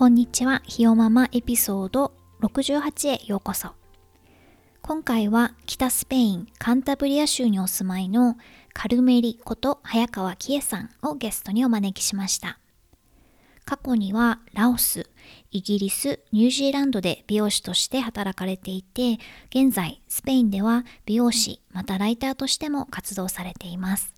[0.00, 3.72] こんにちは、ひよママエピソード68へようこそ。
[4.80, 8.38] 今回は北スペインカンタブリア州にお住まいの
[8.72, 12.58] カルメリこと早川紀恵さんをゲストにお招きしました。
[13.66, 15.10] 過去にはラオス、
[15.50, 19.18] イギリス、ニュージーランドで美容師として働かれていて、
[19.50, 24.14] 現在スペインでは美容師またライターとしても活動されています。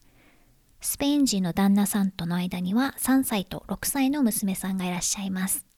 [0.80, 5.71] スペイン人の旦那さんとの間には3歳と6歳の娘さんがいらっしゃいます。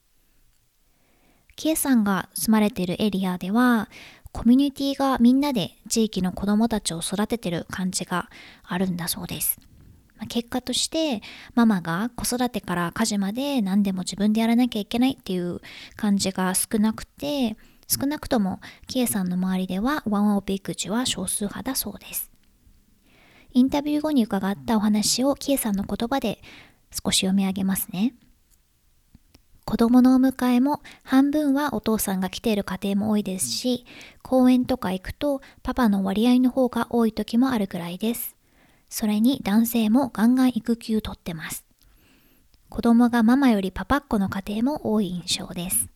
[1.55, 3.89] キエさんが住まれているエリアでは、
[4.31, 8.29] コミュニティがみんなで地域の子供たちを育ててる感じが
[8.63, 9.59] あるんだそうです。
[10.27, 11.21] 結果として
[11.55, 15.61] ママが子育てから家事まで何でも自分でやらなきゃいけないっていう
[15.95, 22.31] 感じが少なくて少なくともキエさんの周りではワンオペ育児は少数派だそうです。
[23.53, 26.39] インタビュー後に伺ったお話をキエさんの言葉で
[26.91, 28.13] 少し読み上げますね。
[29.65, 33.83] 子供のお迎えも半分はお父さんが来ている家庭も多いですし、
[34.21, 38.35] 公園とか行くとパパの割合の方が多い時もあるくらいです。
[38.89, 41.65] それに男性もガンガン育休取ってます。
[42.69, 45.89] 子供がママよりパパっ子の家庭も多い印象です。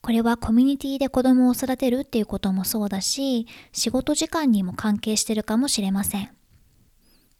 [0.00, 6.30] これはコミュニティで子供を育てるっていうこともそうだし、仕事時間にも関係してるかもしれません。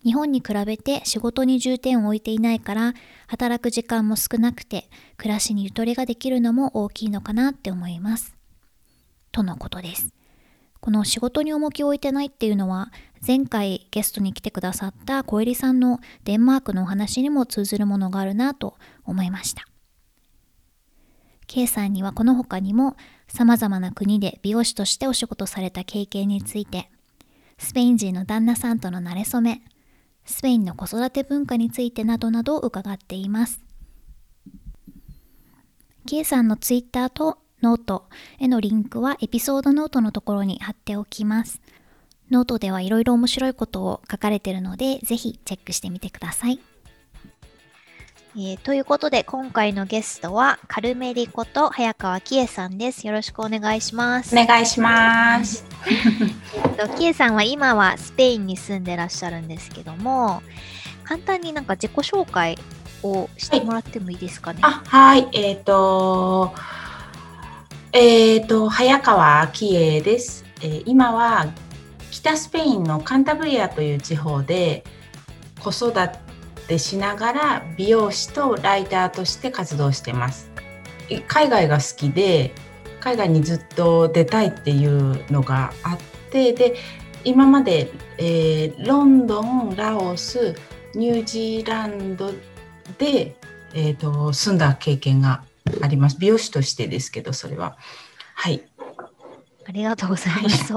[0.04, 2.94] 日本に比べて仕事に重点を置いていないから
[3.28, 8.34] 働く時間も少なくて暮らしにゆとりができるのも大きいのかなって思います。
[9.30, 10.12] とのことです。
[10.80, 12.90] この仕事に重きを置いてないっていうのは
[13.24, 18.74] 前回ゲストに来てくださった小入さんのデンマークのお話にも通ずるものがあるなと
[19.04, 19.64] 思いました。
[21.46, 22.96] K さんにはこの他にも
[23.28, 26.90] 様々な国で美容師としてお仕事された経験について
[27.58, 29.62] スペイン人の旦那さんとの馴れ初め
[30.24, 33.60] スペインの子育て文化についてなどなど伺っています。
[36.06, 41.60] キエさんの Twitter とノートへのリンクはエピソードノートのところに貼っておきます。
[42.30, 46.58] ノートではいろいろ面白いことを書かれているので、ぜひチェックしてみてください。
[48.34, 53.06] えー、ということで、今回のゲストは、カルメリこと早川紀恵さんです。
[53.06, 54.34] よろしくお願いします。
[54.34, 55.66] お願いします。
[56.54, 60.42] えっと、紀恵さんは今はスペインに住んでらっしゃるんですけども、
[61.04, 62.56] 簡単になんか自己紹介
[63.02, 64.62] をしてもらってもいいですかね？
[64.62, 66.54] はい、あはい、えっ、ー、と、
[67.92, 70.46] えっ、ー、と、早川紀恵です。
[70.62, 71.48] えー、今は
[72.10, 74.84] 北スペインのカンタブリアという地方で
[75.60, 76.31] 子育て
[76.78, 80.50] しながら美容師とライターとして活動してます。
[81.28, 82.52] 海外が好きで
[83.00, 85.98] 海外にずっと出たいっていうのがあっ
[86.30, 86.76] てで
[87.24, 90.54] 今まで、えー、ロンドンラオス
[90.94, 92.32] ニュージーランド
[92.98, 93.34] で、
[93.74, 95.44] えーと、住んだ経験が
[95.80, 97.76] あります美容師としてですけどそれは。
[98.34, 98.62] はい
[99.64, 100.72] ありがとうございます。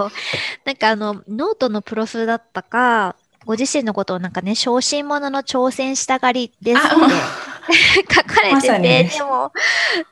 [0.63, 6.81] なんかあの、ノートのプロフだったか、ご自身のことをなんかね、小心者の挑戦したがりです。
[6.81, 6.95] って
[8.13, 9.51] 書かれてて、まね、でも、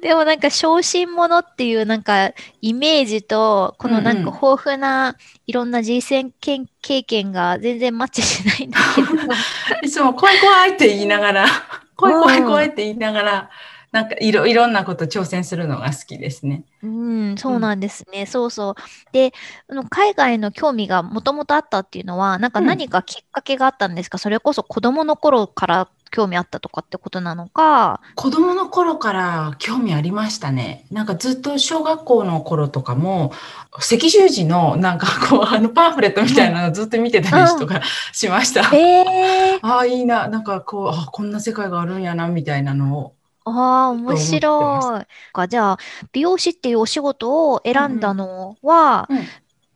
[0.01, 9.07] でもなんか小心者っていうなんかイメージと、このなんか豊富ないろんな人生経験が全然マッチしないんだけど。
[9.83, 11.47] いつも怖い怖いって言いながら、
[11.95, 13.50] 怖い怖い怖いって言いながら、
[13.94, 16.66] なんかいろいろんなこと挑戦するのが好きですね。
[16.81, 18.22] うん、そうなんですね。
[18.22, 18.76] うん、そうそう。
[19.12, 19.34] で、
[19.70, 28.01] あの海外の興味がもともとあったっていうのは、なんか何かきっかけがあったんですか、うん、それこそ子供の頃から興味あったとかってことなのか？
[28.16, 30.88] 子供の頃から興味ありましたね。
[30.89, 33.31] なんかずっと小学校の頃とかも、
[33.74, 37.81] 赤十字のなんかこう、 あのパンフレットみたいなのずっと見てたりとか
[38.12, 38.62] しました。
[38.62, 40.28] うん、えー、ああ、いいな。
[40.30, 43.13] なんかこう、あこんな世界があるんやな、みたいなのを。
[43.45, 45.34] ああ、面白い。
[45.34, 45.78] かじゃあ、
[46.12, 49.18] 美容師っていうお仕事を選んだのは、うん。
[49.18, 49.24] うん、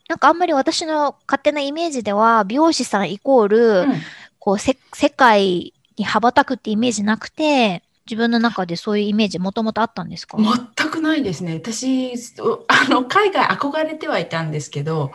[0.07, 3.93] なんかあんまり私の勝手なイメージでは、美容師さんイコール、うん、
[4.39, 10.37] こうせ、世界に羽ばたくってイメージなくて、自分の中でそういうイメージもともとあったんですか？
[10.37, 11.55] 全くないですね。
[11.55, 12.13] 私、
[12.67, 15.11] あの、海外憧れてはいたんですけど、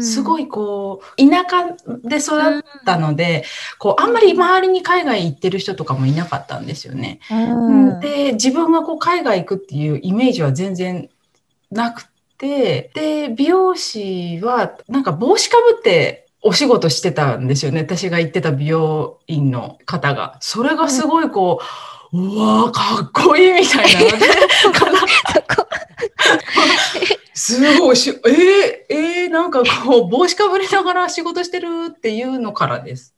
[0.00, 0.44] すごい。
[0.44, 1.66] いこう、田舎
[2.02, 3.44] で育ったので、
[3.78, 7.20] こう、あんまり周りに海外行ってる人とかもいなかったんですよね。
[7.30, 11.10] うんで、自分がこう、海外行くっていうイメージは全然
[11.70, 12.06] なく
[12.38, 17.80] て、で、美容師は、なんか帽子かぶって、お仕事してたんですよね。
[17.80, 20.38] 私が行ってた美容院の方が。
[20.40, 21.64] それがすごいこう、
[22.12, 23.90] うわーかっこいいみたいな。
[27.34, 28.24] すごいし、えー、
[28.88, 33.14] えー、なんかこう、帽子かぶりながら仕事してるっていうのからです。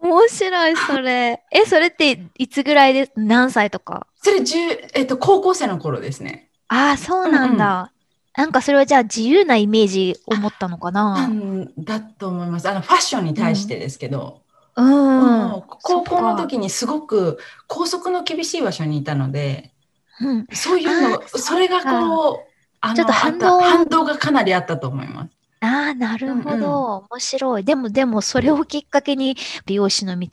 [0.00, 1.42] 面白い、それ。
[1.50, 4.06] え、それっていつぐらいで、何歳とか？
[4.20, 6.50] それ、じゅえっと、高校生の頃ですね。
[6.68, 7.92] ああ、そうなんだ。
[8.36, 11.26] なんかそれはじゃあ自由なイメージを持ったのかうな。
[11.28, 12.68] ん、だと思います。
[12.68, 14.41] あの、ファッションに対してですけど、
[14.76, 15.54] うん。
[15.54, 19.72] うん高校の時にすごく校則の厳しい場所にいたので、
[20.20, 20.46] うん。
[20.52, 25.30] そういうのそれがこう、あのちょっと反動反動がかなりあったと思います。
[25.62, 27.06] ああ、なるほうんど。
[27.10, 27.64] 面白い。
[27.64, 30.28] でも、でも、それをきっかけに美容師の道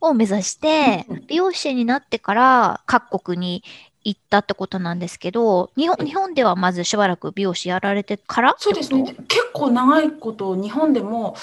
[0.00, 3.62] を目指してうん、美容師になってから各国に
[4.02, 9.14] 行ったってことなんですけど、日本、日本ではまずしばらく美容師やられてからそうですね。
[9.28, 11.36] 結構長いこと日本でも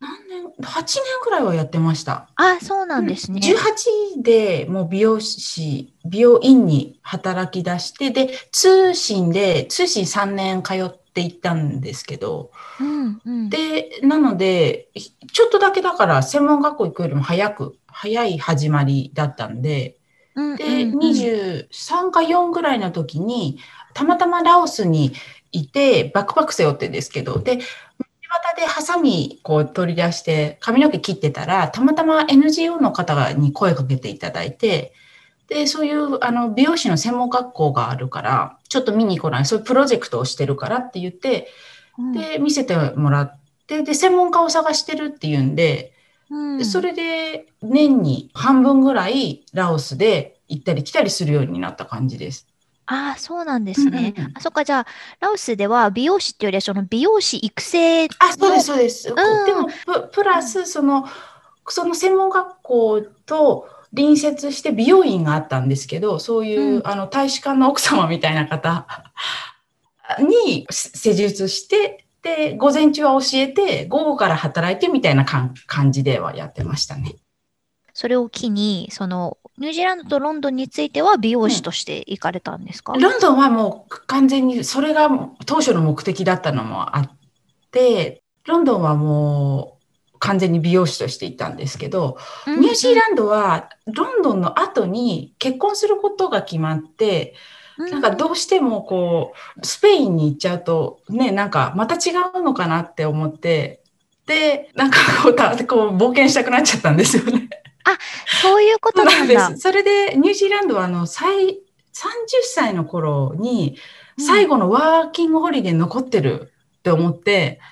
[0.00, 2.30] 何年、8年くらいはやってました。
[2.36, 3.40] あ、そうなんですね。
[3.42, 12.50] 18でもう美容師、美容院に働き出して、で、通信で、通信3年通っていったんですけど、
[12.80, 13.50] うん、うん。
[13.50, 14.88] で、なので、
[15.32, 19.98] ちょっとだけだから専門学校行くよりも早く、早い始まりだったんで、
[20.34, 23.58] うん、で、うんうん23か4ぐらいの時に、
[23.92, 25.12] たまたまラオスに
[25.52, 27.58] いて、バックパック背負ってですけど、で、
[28.30, 34.92] 道端でハサミこう取り出して髪の毛切ってたら、たまたま NGO の方に声かけていただいて、
[35.48, 41.48] で、そういうあの美容師の専門学校があるから、ちょっと見に来ない、そういうプロジェクトをしてるからって言って、
[41.98, 42.12] うん。
[42.12, 45.92] で、見せてもらって、で、専門家を探してるっていうんで、
[46.30, 46.58] うん。
[46.58, 52.49] でそれで年に半分ぐらいラオスで行ったり来たりするようになった感じです。
[52.92, 54.14] ああ、そうなんですね。
[54.16, 54.86] うんうんうんあ、そっか、じゃあ、
[55.20, 59.10] ラオスでは美容師っていうよりは、その美容師育成の、あ、そうです、そうです。
[59.12, 61.06] んでもプ、プラス、その、
[61.68, 68.86] その専門学校と隣接して美容院があったんですけど、そういう、うんあの、大使館の奥様みたいな方
[70.18, 77.14] に施術して、で、午前中は教えて、午後から働いてみたいな感感じではやってましたね。
[77.94, 85.10] それを機に、その、ニュージーランドとロンドンについては美容師として行かれたんですか、ロンドンはもう完全にそれが
[85.44, 87.10] 当初の目的だったのもあっ
[87.70, 89.76] て、ロンドンはも
[90.14, 92.16] う完全に美容師として行ったんですけど、
[92.46, 92.60] うん。
[92.60, 97.34] ニュージーランドはロンドンの後に結婚することが決まって、
[97.76, 103.82] なんかどうしてもこう、スペインに行っちゃうと、ね、なんかまた違うのかなって思って、
[104.26, 107.48] で、なんかこう、たこう冒険したくなっちゃったんですよね。
[108.42, 109.48] そういうことなんだ。
[109.48, 109.60] です。
[109.60, 111.58] それでニュージーランドはあの最30
[112.44, 113.76] 歳の頃に
[114.18, 117.70] 最後のワーキングホリデー残ってるって思って、うん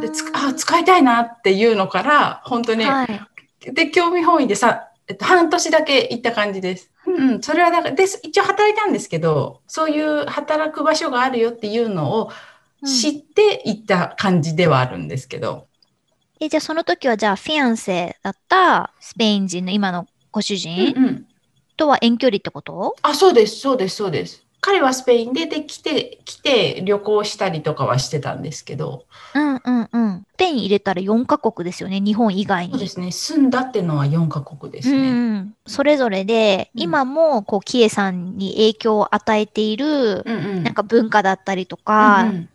[0.00, 3.20] でつあ使いたいなっていうのから本当に、はい。
[3.74, 6.90] で興味本位でさ、えっと、半年だけ行った感じです。
[7.06, 12.30] うんうん、それはだからです一応働いたんですけどそういう働く場所があるよっていうのを
[12.82, 15.66] うん知って行った感じではあるんですけど、
[16.40, 21.26] え、じゃあその時はじゃあフィアンセだったスペイン人の今のご主人
[21.76, 22.96] とは遠距離ってこと？
[23.02, 24.44] あ、そうです、そうです、そうです。
[24.60, 29.04] 彼はスペインで、で、来て、来て旅行したりとかはしてたんですけど、
[29.34, 30.26] うんうんうん。
[30.34, 32.72] スペイン入れたら4カ国ですよね、日本以外に。
[32.72, 35.10] そうですね、住んだってのは4カ国ですうね。
[35.38, 40.62] ん、それぞれで、うん今もこうキエさんに影響を与えている、うんうん。
[40.64, 42.48] なんか文化だったりとうか、んうん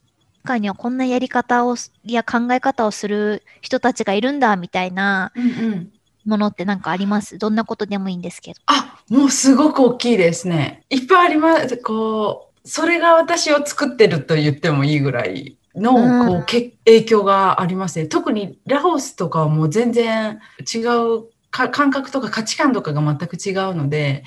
[0.43, 5.93] 他にはこんなやり方をや考え方をする人たちがいるんだみたいなうんうん
[6.25, 7.37] ものってなんかあります？
[7.37, 8.61] どんなことでもいいんですけど。
[8.67, 10.85] あ、もうすごく大きいですね。
[10.89, 11.75] いっぱいあります。
[11.75, 18.07] こう、それが私を作ってると言ってもいいぐらいの、うんこうけ影響がありますね。
[18.07, 20.39] 特にラオスとかはもう全然
[20.73, 24.23] 違うか感覚とか価値観とかが全く違うので、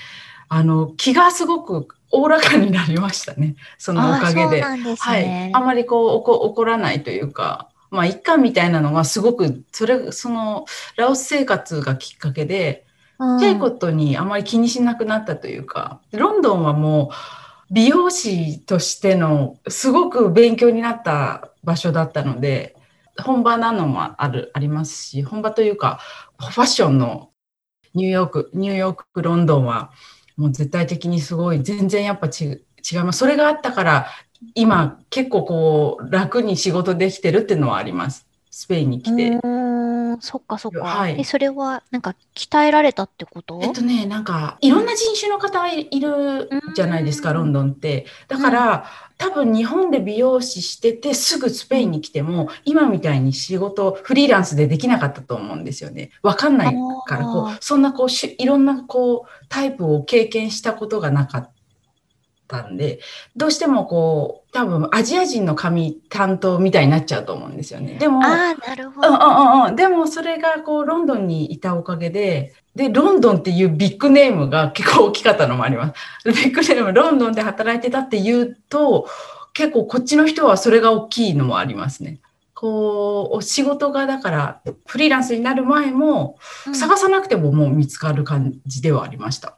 [0.50, 3.56] あの、気がすごくおおらかになりましたね。
[3.78, 4.60] そのおかげで。
[4.60, 5.50] なんですはいね。。
[5.54, 12.86] あまりこう怒怒らないというか、まあ一貫みたいなのはすごく、それ、その、ラオス生活がきっかけで、うん
[13.18, 17.14] ちっちゃいことにあまり気にしなくなったというか、ロンドンはもう
[17.70, 22.76] 美容師としてのすごく勉強になった場所だったので、
[23.18, 25.98] 本場なのもある、ありますし、本場というか、
[26.38, 27.30] ファッションの
[27.94, 29.90] ニューヨーク、ニューヨーク、ロンドンは、
[30.36, 32.44] もう絶対的にすごい、全然やっぱち
[32.90, 33.18] 違います。
[33.18, 34.06] それがあったから、
[34.54, 38.26] 今結構こう楽に仕事できてるっていうのはあります。
[38.50, 39.38] スペインに来て。
[40.20, 40.84] そっかそっか。
[40.84, 43.60] はいえ、それはなんか鍛えられたってこと？
[43.62, 48.06] えっとね、なんか、いろんな人種の方がいいるじゃないですか、うんロンドンって。
[48.28, 48.86] だから、
[49.18, 56.10] 多分日本で美容師してて、すぐスペインに来ても、今みたいに仕事、フリーランスでできなかったと思うんですよね。
[56.22, 56.74] わかんない
[57.06, 61.55] から、こう、そんなこう、しいろんなこう、タイプを経験したことがなかった
[62.62, 63.00] んで、
[63.36, 67.96] どうしてもこう、多分アジア人の髪担当みたいになっちゃうと思うんですよね。
[67.98, 69.08] でも、ああ、なるほど。
[69.08, 69.76] うんうんうんうん。
[69.76, 75.94] でもそれがこうロンドンにいたおかげで、で、ロンドンっていうビッグネームが結構大きかったのもあります。
[76.30, 79.08] ビッグネーム、ロンドンで働いてたって言うと、
[79.52, 82.20] 結構こっちの人はそれが大きいのもありますね。
[82.54, 89.56] こう、お仕事がだから、フリーランスになる前も、うん探さなくてももう見つかる感じではありました。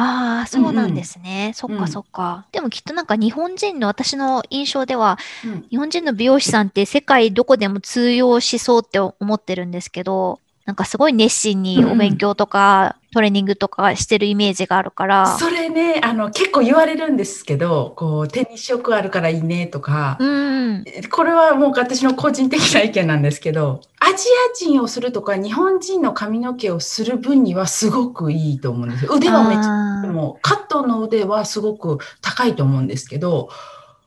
[0.00, 1.52] ああ、そうなんですね。
[1.54, 2.46] そっうんかそっか。
[2.52, 15.38] でもきっとなんか日本人の私の印象では、うん日本人の美容師さんって世界どこでも通用しそうって思ってるんですけど、なんかすごい熱心にお勉強とか、トレーニングとかしてるイメージがあるから。
[15.38, 20.84] それね、あの、結構言われるんですけど、こう、手に色あるからいいねとか、うん。
[21.10, 29.14] これはもう私の個人的な意見なんですけど、アジア人をするとか日本人の髪の毛をする分にはすごくいいと思うんですよ。
[29.14, 33.48] 腕はめっちゃ、もカットの腕はすごく高いと思うんですけど、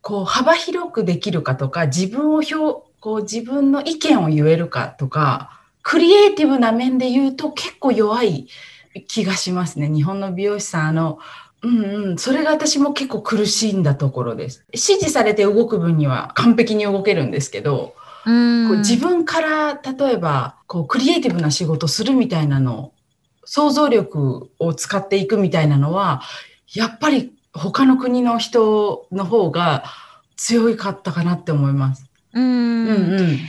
[0.03, 2.55] こう幅広くできるかとか、自分を表、
[2.99, 8.47] こう自分の意見を言えるかとか、クリエイティブな面で言うと結構弱い
[9.07, 9.89] 気がしますね。
[9.89, 11.19] 日本の美容師さん、あの、
[11.63, 14.65] うんうん、それが私も結構苦しんだところです。
[14.69, 17.95] 指示されて動く分には完璧に動けるんですけど、
[18.25, 22.93] うんこう自分から例えばこうクリエイティブな仕事するみたいなの
[23.45, 26.21] 想像力を使っていくみたいなのは
[26.73, 29.83] やっぱり他の国の人の方が
[30.37, 32.09] 強かったかなって思います。
[32.33, 33.39] うんうんうん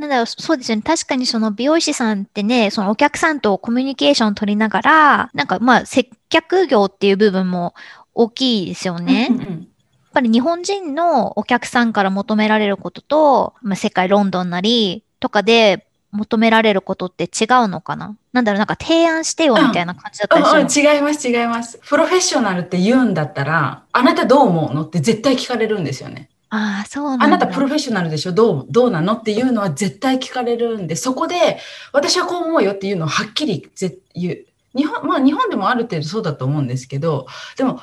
[0.00, 0.82] なんだろう、そうですよね。
[0.82, 7.74] 確かにその美容師さんってね、そのお客さんとコミュニケーション取りながら、なんかまあ接客業っていう部分も
[8.14, 9.22] 大きいですよね。
[9.22, 9.66] やっうんうん
[10.12, 18.16] ぱり日本人のお客さんから求められることと、まあ、世界ロンドンなりとかで求められることって違うのかな？
[18.32, 21.78] なんだろう、なんか提案してよみたいな感じだったりするうんの違います違います。
[21.86, 26.28] プロフェッショナルって言うんだったらあなたどう思うのって絶対聞かれるんですよね。
[26.50, 27.24] ああ、そうなんだ。
[27.26, 28.32] あなたプロフェッショナルでしょ？
[28.32, 29.14] どうどうなの？
[29.14, 31.58] っていうのは絶対聞かれるんで、そこで
[31.92, 34.44] 私はこう思うよっていうのをはっきりぜ言う。
[34.76, 37.26] 日本、まあ日本でもある程度そうだと思うんですけど、
[37.56, 37.80] でも、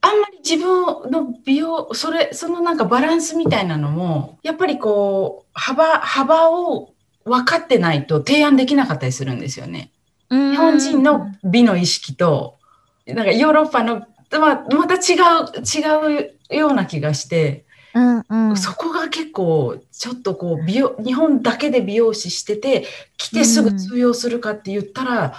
[0.00, 9.90] あんまり自分の美容、それ、そのなんかバランスみたいなのも、やっぱりこう、幅、幅を分かってないと提案できなかったりするんですよね。
[10.30, 12.58] 日日本人の美の意識と、
[13.06, 18.56] なんかヨーロッパの、まあ、また違う、違うような気がして、うんうん。
[18.56, 22.84] そこが結構ちょっとこう美容日本だけで美容師してて
[23.16, 25.34] 来てすぐ通用するかって言ったら、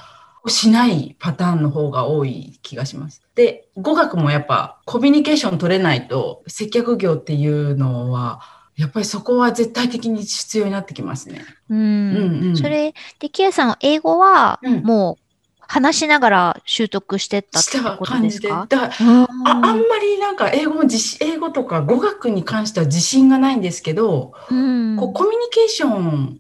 [0.48, 3.22] しないパターンの方が多い気がします。
[3.36, 8.42] で語学もやっぱコミュニケーション取れないと接客業っていうのは
[8.78, 11.42] やっぱりそこは絶対的に必要になってきますね。
[11.70, 15.25] うんうんうんそれで、キエさんは英語はうんもう
[15.68, 18.22] 話しながら習得してったってことで。
[18.22, 18.66] ですか？
[18.70, 26.40] だからああんまりなんか英語も自信英語とか語学に関しては自信がないんですけど、うんこうコミュニケーション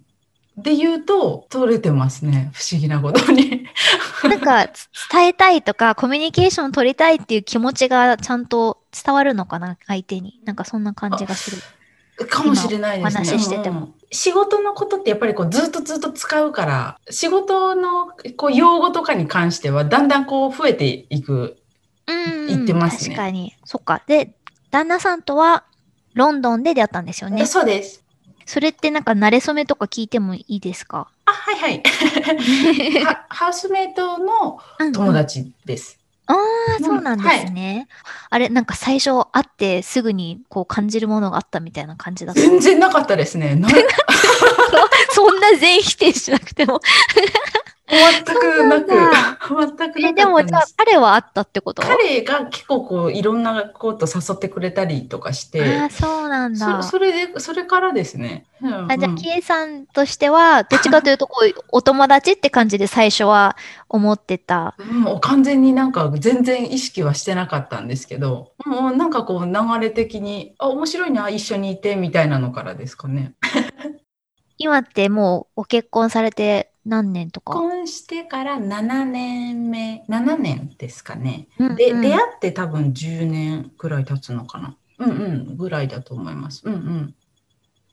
[0.57, 3.67] で言うと取れてますね不思議なことに。
[4.23, 10.39] なんかつ伝えたいとかコミュニケーション取りたいっていう気持ちがちゃんと伝わるのかな相手に。
[10.45, 11.57] なんかそんな感じがす
[12.17, 12.27] る。
[12.27, 13.25] かもしれないですね。
[13.25, 18.07] 話ししてても仕事のことってやっぱりこうずっとずっと使うから仕事の
[18.37, 21.57] こう用語とかに関してはだんだんこう増えていく。
[22.07, 22.47] うん。
[22.47, 23.53] 言ってますね確かに。
[23.65, 24.01] そっか。
[24.07, 24.35] で、
[24.71, 25.65] 旦那さんとは
[26.13, 27.45] ロンドンで出会ったんですよね。
[27.45, 28.03] そうです。
[28.45, 31.07] それってなんか慣れ初めとか聞いてもいいですか？
[31.25, 31.83] あはいはい。
[33.03, 34.59] はハウスメイトの
[34.93, 35.97] 友達です。
[36.27, 37.87] ああ、そうなんですね。
[38.29, 42.41] あれ、なんか最初会ってすぐにこう感じるものがあったみたいな感じだった。
[42.41, 43.55] 全然なかったですね。
[43.55, 43.69] な
[45.11, 46.79] そんな全否定しなくても。
[47.87, 51.83] 全くなく全くなかったえ、でもじゃあ彼はあったってこと？
[51.83, 56.81] 彼が結構こういろんなこと誘ってくれたりとかしてああ、そうなんだ。
[56.81, 58.47] そそれでそれからですね。
[58.61, 63.57] うんあじゃあ、うんキエさんとしては、どっちかというと、こう、お友達って感じで最初は
[63.89, 64.75] 思ってた。
[64.89, 73.33] もう完全になんか全然意識はしてなかったんですけど、もうなんかこう流れ的に、あ、面白いな、一緒にいてみたいなのからですかね。
[74.57, 77.53] 今ってもうご結婚されて何年とか？
[77.53, 81.47] 結婚してから7年目、7年ですかね。
[81.57, 84.75] うんうんで、出会って多分10年ぐらい経つのかな。
[84.99, 85.13] うんう
[85.53, 86.61] ん、ぐらいだと思います。
[86.65, 87.15] うんうん。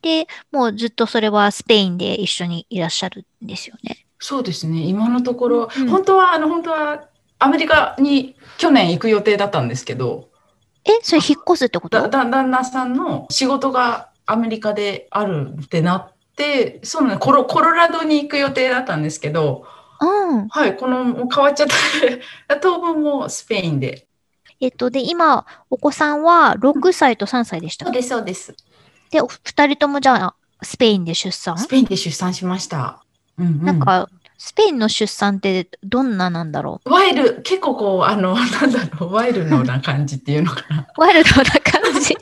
[0.02, 4.06] で、もうずっとそれはスペインで一緒にいらっしゃるんですよね？
[4.18, 4.82] そうですね。
[4.82, 7.08] 今のところ、うん本当は、あの、本当は、
[7.38, 10.28] アメリカに去年行く予定だったんですけど、
[10.84, 12.00] え、それ引っ越すってこと？
[12.00, 19.66] だだ旦那さんの仕事がアメリカであるってなって、そうなのコロコロラドに行く予定だったんですけど、
[20.00, 20.48] うん。
[20.48, 21.66] はい、このもう変わっちゃっ
[22.48, 22.56] た。
[22.60, 24.06] 当分もスペインで。
[24.60, 27.86] えっと、で、今、お子さんは6歳と3歳でした？
[27.86, 28.54] そうです、そうです。
[29.10, 31.58] で、お二人ともじゃあ、スペインで出産？
[31.58, 33.02] スペインで出産しました。
[33.38, 34.08] うんうんなんか、
[34.38, 40.88] スペインの出産ってどんななんだろワイル、結構こう、あの、なんだろう、ワイルドな感じっていうのかな。
[40.96, 42.16] うワイルドな感じ。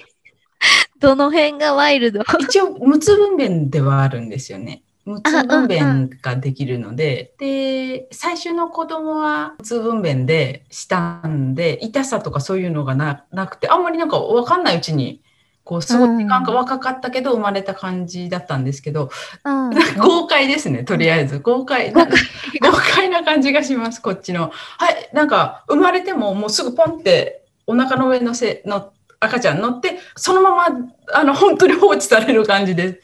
[1.00, 2.22] どの辺がワイルド？
[2.38, 4.82] 一応、無痛分娩ではあるんですよね。
[5.06, 15.22] 無痛分娩ができるので、で、最初の子供は無痛分娩でしたんで、痛さとかそういうのがななくて、あんまりなんかわかんないうちに、
[15.64, 19.10] こう、すごい時間が若かったけど、生まれた感じだったんですけど、
[19.44, 19.70] うん。
[19.98, 21.38] 豪快ですね、とりあえず。
[21.38, 21.92] 豪快。
[21.92, 22.16] なんか
[22.60, 24.50] 豪快な感じがします、こっちの。
[24.78, 30.66] はい、なんか生まれてももうすぐポンってお腹の上のせの赤ちゃん乗って、そのまま
[31.12, 33.00] あの本当に放置される感じで、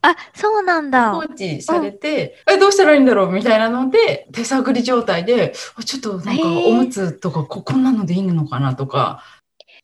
[0.00, 1.18] あ、そうなんだ放。
[1.18, 9.22] 置されて、え、どうしたらいいんだろうみたいなので、手探り状態で、あちょっとなんかおむつとかここんなのでいいのかなとか、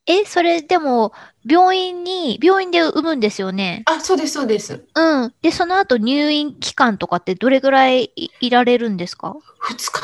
[0.07, 1.13] え、それでも、
[1.47, 3.83] 病院に、病院で産むんですよね？
[3.87, 4.85] あ、そうです、そうです。
[4.95, 5.35] うん。
[5.41, 10.01] で、その後入院期間とかってどれぐらいいいられるんですか？2日、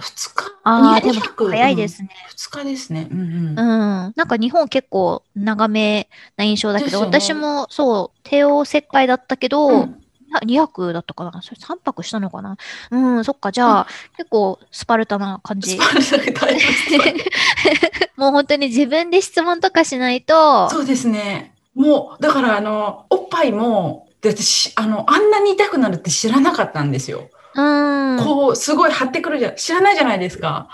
[0.00, 2.08] 2日、ああ、にでも200早いですね。
[2.36, 3.06] 2日ですね。
[3.08, 3.56] うんうんうん。
[3.56, 10.02] なんか日本結構長めな印象だけど、ね私もそう、帝王切開だったけど、うん
[10.44, 11.40] 2泊だったかな？
[11.42, 12.56] それ3泊したのかな？
[12.90, 13.52] うん、そっか。
[13.52, 15.78] じゃあ、結構スパルタな感じス。
[15.78, 21.54] パルタでだいぶスパルタ もう本当に自分で質問とかしないと、そうですね。
[21.74, 27.28] もう、だから、あの、おっぱいも、で私、あの、あんなに痛くなるって知らなかったんですよ。
[27.54, 28.18] うん。
[28.24, 29.56] こう、すごい張ってくるじゃん。
[29.56, 30.68] 知らないじゃないですか。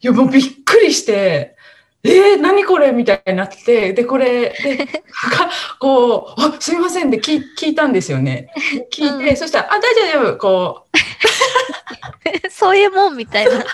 [0.00, 1.56] いや、もうびっくりして、
[2.02, 2.92] えー、何これ？
[2.92, 8.48] みたいになって、で、これ、で、か こう、あ、すいませんで聞い聞いたんですよね。
[8.90, 10.98] 聞いて、うんそしたら、あ、大丈夫、こう、
[12.50, 13.50] そういうもんみたいな。
[13.52, 13.64] 大丈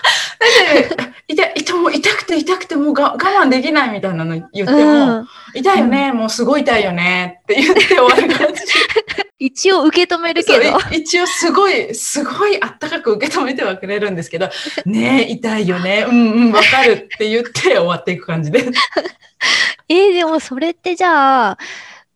[0.95, 5.27] 夫、痛い、痛もう痛くて痛くてもうが我慢できないみたいなの言っても、うん。
[5.53, 8.61] 痛いよね、もうすごい痛いよねって言って終わる感じ。
[9.39, 10.61] 一応受け止めるけど。
[10.91, 14.49] い一応すごい、すごいあったかく受け止めてはくれるんですけど、
[14.85, 18.71] ねえ、痛いよね、うんうん、わかるって言って終わっていく感じです。
[19.89, 21.57] えーでもそれってじゃあ、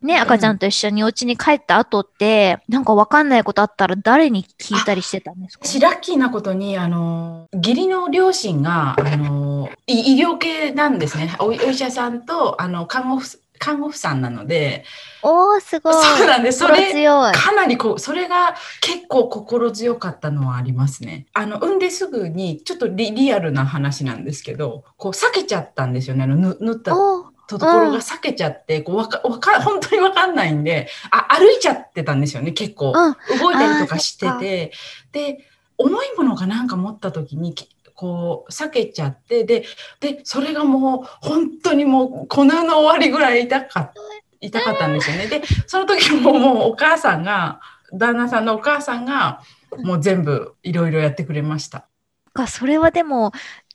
[0.02, 5.66] ね、うん赤ちゃんと一緒にお家に帰った後って、なんかわかんないことあったら誰に聞いたりしてたんですか？
[5.68, 11.36] 私、ラッキーなことに、あの、義理の両親が、あの、い医療系なんですね。
[11.38, 14.84] おお医者さんと、あの、看護婦、看護婦さんなので、
[15.22, 15.94] おー、すごい。
[15.94, 16.58] そうなんです。
[16.60, 17.32] そ心れ。
[17.32, 21.28] かなりこう、それが結構心強かったのはありますね。
[21.34, 26.24] あの、産んですぐに、ちょっとリリアルな話なんですけど、こう、避けちゃったんですよね。
[26.24, 33.40] あの、ぬ縫ったところが避けちゃって、こうわかわか本当にわかんないんであ歩いちゃってたんですよね結構、うん。
[33.40, 34.72] 動いたりとかしてて
[35.12, 35.46] で
[35.78, 37.68] 重いものがなんか持った時にき
[38.02, 39.64] こう避けちゃってで
[40.00, 43.92] でそれがもう本当にもうこの終わりぐらい痛かっ
[44.40, 45.28] 痛かったんですよね。
[45.28, 47.60] でその時ももうお母さんが
[47.94, 49.44] 旦那さんのお母さんが
[49.84, 51.86] もう全部いろいろやってくれました。
[52.34, 53.32] か、それはでも、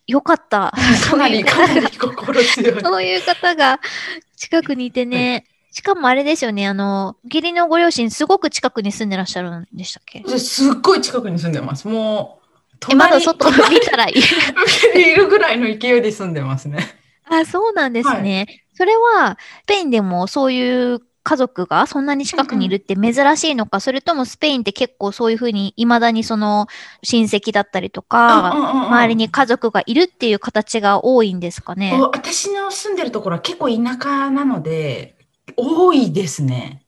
[0.07, 0.73] よかった。
[1.09, 2.81] かなりかなり心強い。
[2.83, 3.81] そういう方が
[4.37, 5.45] 近くにいてね。
[5.71, 10.25] しかもあれですよね、あの、義理のご両親すごく近くに住んでらっしゃるんでしたっけ？
[10.39, 11.87] すっごい近くに住んでます。
[11.87, 12.41] も
[12.95, 15.01] まだ外見たらいい。
[15.13, 16.79] いるぐらいの勢いで住んでますね。
[17.29, 18.65] あ、そうなんですね。
[18.75, 26.69] それは、スペインでもそういう家族がそんなに近くにいるって珍しいのか、それともスペインって結構そういうふうに未だにその
[27.03, 31.99] 親戚だったりとか、周周りに家族がいるっていう形が多いんですかね。
[32.01, 35.17] 私の住んでるところは結構田舎なので
[35.57, 36.86] 多いですね。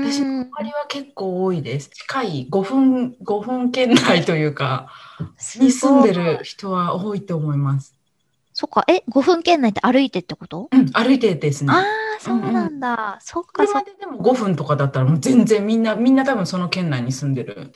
[0.00, 0.52] 私のん。
[0.60, 1.90] 周りは結構多いです。
[1.90, 4.92] 近い5分5分圏内というか
[5.56, 7.96] に住んでる人は多いと思います。
[8.54, 10.70] そっか、え、5分圏内って歩いてってこと？
[10.72, 11.72] うん、歩いてですね。
[11.72, 13.18] ああ、そうなんだ。
[13.20, 13.82] そっか、そっか。
[13.82, 17.72] 車ででも5分とかだったらもう全然みんなみんな多分その県内に住んでる。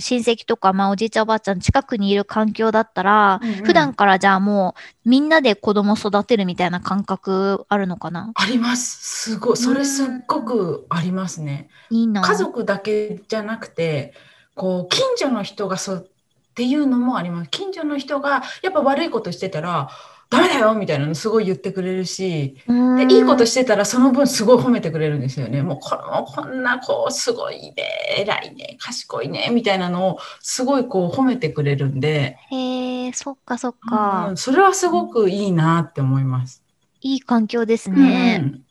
[0.00, 4.74] 親戚とか、まあ、おじいちゃんおばあちゃん近くにいる環境だったら、うんうん普段からじゃあも
[5.04, 8.32] うみんなで子供育てるみたいな感覚あるのかな？
[8.34, 9.30] あります。
[9.30, 9.56] すごい。
[9.56, 11.68] それすっごくありますね。
[11.90, 12.22] いいな。
[12.22, 14.14] 家族だけじゃなくて
[14.54, 17.50] こう近所の人がそうっていうのもあります。
[17.50, 19.90] 近所の人がやっぱ悪いことしてたら
[20.32, 25.62] ダメだよみたいなのすごい言ってくれるし、でいいことしてたらその分すごい褒めてくれるんですよね。
[25.62, 27.74] もうこのこんなこうすごいね、
[28.16, 32.38] 偉いね、賢いねみたいなのをすごいこう褒めてくれるんで。
[32.50, 36.62] へえ、そっかそっか、うん、それはすごくいいなって思います。
[37.02, 38.38] いい環境ですね。
[38.40, 38.64] うんうん、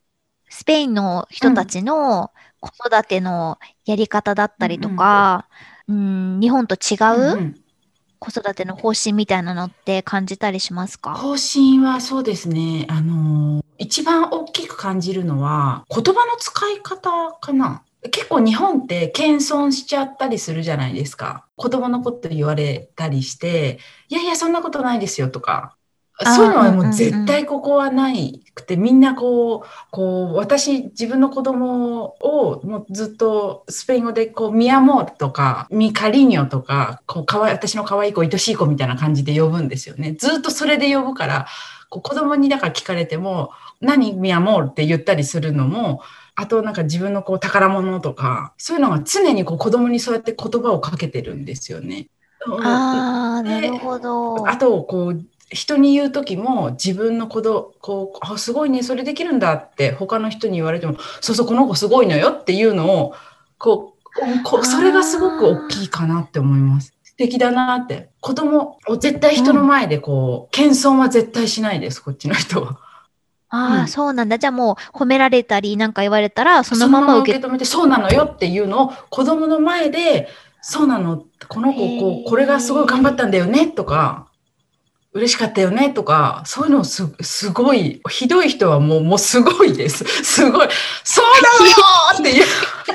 [0.49, 5.47] スペインの人たちの子育てのやり方だったりとか、
[5.87, 6.95] うん、うん、日本と違
[7.37, 7.60] う、
[8.23, 11.15] 子育ての方針みたいなのって感じたりしますか？
[11.15, 12.85] 方針はそうですね。
[12.87, 17.81] あの、一番大きく感じるのは言葉の使い方かな。
[18.11, 21.47] 結構日本って謙遜しちゃったりするじゃないですか。
[21.55, 25.75] 子供のこと言われたりして、いやいや、そんなことないですよとか、
[26.23, 40.13] そういうのはもう絶対ここはないくて、みんなこう、こう、私、自分の子供をもうずっとスペイン語でこう、ミアモーとか、ミカリニョとか、こう、かわい、私の可愛い子、愛しい子みたいな感じで呼ぶんですよね。
[40.13, 41.47] ずっとそれで呼ぶから、
[41.89, 46.01] こう子供にだから聞かれても、何ミアモーって言ったりするのも、
[46.35, 52.07] あとなんか自分のこう宝物とか、そういうのが常にこう子供にそうやって言葉をかけてるんですよね。
[52.47, 54.47] ああ、なるほど。
[54.47, 63.13] あと、こう、人に言う時も自分の子供こうあすごいねそれできるんだって他の人に言われてもそうそうこの子すごいのよっていうのを
[63.57, 64.01] こう
[64.43, 66.93] こそれがすごく大きいかなって思います。
[67.03, 68.09] 素敵だなって。
[68.19, 72.79] 子供を絶対人の前でこう、謙遜は絶対しないです、こっちの人は。
[73.49, 74.39] ああ、うん、そうなんだ。
[74.39, 80.29] じゃあもう褒められたりなんか言われたら、そのまま受け止めて、そうなのよっていうのを子供の前で、
[80.61, 84.27] そうなの、この子、こう、これがすごい頑張ったんだよね、とか、
[85.13, 90.05] 嬉しかったよねとか、そういうのすすごい、ひどい人はもう、もうすごいです。
[90.05, 90.67] すごい。
[91.03, 91.25] そう
[91.59, 91.75] なのよ
[92.19, 92.45] っていう、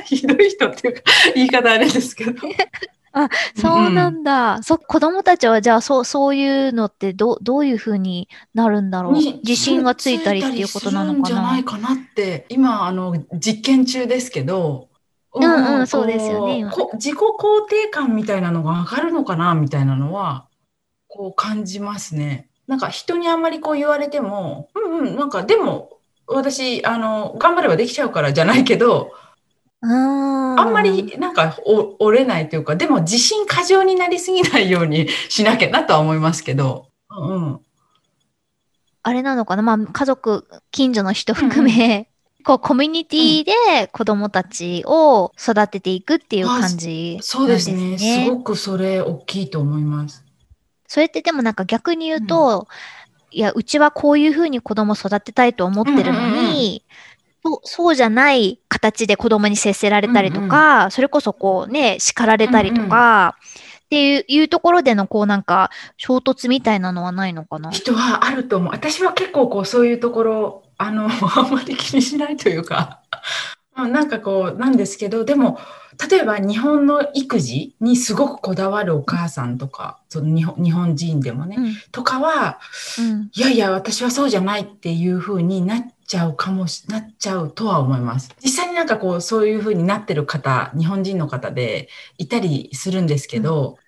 [0.05, 1.03] ひどい人っていうか、
[1.35, 2.33] 言い方あれですけど。
[3.13, 4.57] あ、そうなんだ。
[4.57, 9.13] うん、そ、子供たちはじゃあ、そう、そういうのってど、どういうふうになるんだろう？
[9.15, 11.25] 自信がついたりっていうことなのかな？
[11.27, 14.89] じゃないかなって、今、あの、実験中ですけど、
[15.35, 16.65] うんうん、そうですよね。
[16.95, 19.55] 自己肯定感みたいなのが上がるのかな？
[19.55, 20.46] みたいなのは、
[21.17, 22.49] こう感じますね。
[22.67, 29.13] なんか人にあんまりこう言われても、うんうん、なんかでも私、あの、頑張ればできちゃうからじゃないけど、
[29.81, 29.87] あ
[30.65, 31.57] んまりなんか
[32.01, 37.61] 折れないというか、でも自信過剰になりすぎないようにしなきゃなとは思いますけど、うん、
[39.03, 39.63] あれなのかな？
[39.63, 42.07] まあ家族、近所の人含め、うん
[42.47, 47.99] こうコミュニティで子供たちを育てていくっていう感じ、ね、そうですね。
[47.99, 50.25] すごくそれ大きいと思います。
[50.89, 52.67] それってでもなんか逆に言うと、
[53.33, 56.83] うん、いや、うちはこういうふうに子供育てたいと思ってるのに、
[57.45, 63.37] うんうんうん、そうじゃない形で子供に接せられたりとか、うんうん、それこそこうね、叱られたりとか、
[63.87, 67.71] っていういうところでのこうなんか衝突みたいなのはないのかな？
[67.71, 68.73] 人はあると思う。
[68.73, 73.01] 私は結構こうそういうところ、あの、 あんまり気にしないというか、
[73.77, 75.59] なんかこうなんですけど、でも
[76.11, 82.59] 例えば日本の育児にすごくこだわるお母さんとか、その日本日本人でもね、うん、とかは、
[82.99, 88.35] うん、いやいや、私はそうじゃないっていうふうになっちゃうかもし、なっちゃうとは思います。
[88.43, 93.79] 実際になんかこう、そういうふうになってる方、日本人の方でいたりするんですけど、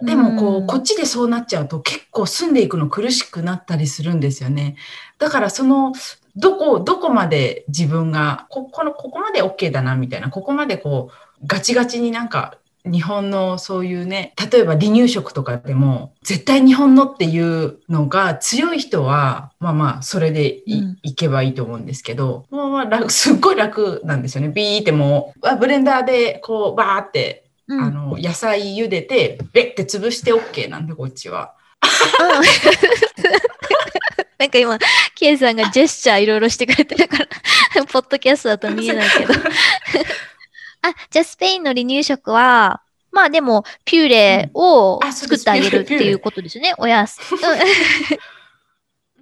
[0.00, 4.76] うん、でもこう、こっちでそうなっちゃうと結構住んでいくの苦しくなったりするんですよね。
[5.18, 5.92] だからその、
[6.38, 24.48] どこ、どこまで自分が、ここの、ここまで OK だなみたいな、ここまでこう、ガチガチになんか日本のそういうね、例えば離乳食とかでも、絶対日本のっていうのが強い人は、まあまあ、それでいうん、いけばいいと思うんですけど、まあまあ楽、すっごい楽なんですよね。
[24.48, 31.54] ビーってもう、ブレンダーでこう、バーって、うん、あの、野菜茹でて、ベッて潰して OK なんで、こっちは。
[34.38, 34.78] なんか今、
[35.14, 37.26] キエさんがジェスチャーいろいろしてくれてるから、
[37.86, 39.34] ポッドキャストだと見えないけど。
[40.82, 47.20] あ、じゃあスペインの離乳食は、まあでも、ピューレを作ってあげるっていうことですね、おやす。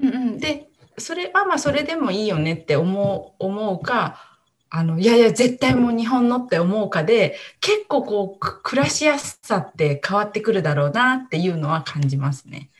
[0.00, 0.08] うん。
[0.12, 4.36] うん、で、それはまあそれでもいいよねって思う思うか、
[4.68, 12.70] あのいやいや絶対もう日本のって思うかで結構こう暮らしやすさって変わってくるだろうなっていうのは感じますね。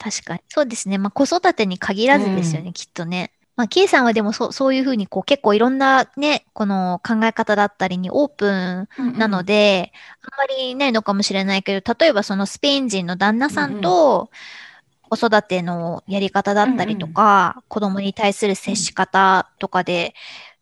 [0.00, 0.40] 確かに。
[0.48, 3.32] そうですね、まあ、子育てに限らずですよね、うん、きっとね。
[3.54, 14.30] まあ、K さんはでもそそういうふうにこう結構いろんなね、この考え方だったりにオープンなので、うんうん、あんまりないのかもしれないけど、例えばそのスペイン人の旦那さんと
[15.10, 20.14] 子育てのやり方だったりとか、うんうん、子供に対する接し方とかで、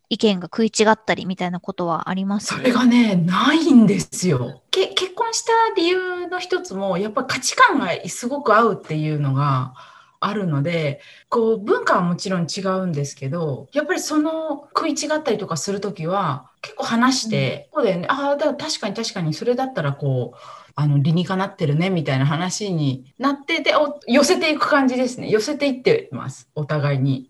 [0.09, 2.55] 意見が食い違ったりみたいなことはあります？
[2.55, 4.63] それがね、ないんですよ。
[4.71, 9.73] け結婚婚した理由の一つも、やっぱ価値観がすごく合うっていうのが
[10.19, 19.33] あるので、こう文化はもちろん違うんですけど、やっぱりその食い違ったりとかするときは、結構話して、うん、そうだよね、ああ、だから確かに確かに。
[19.33, 20.37] それだったらこう、
[20.75, 23.73] あの理にかなってるねみたいな話になってで
[24.07, 25.29] 寄せていく感じですね。
[25.29, 26.49] 寄せていってます。
[26.55, 27.29] お互いに。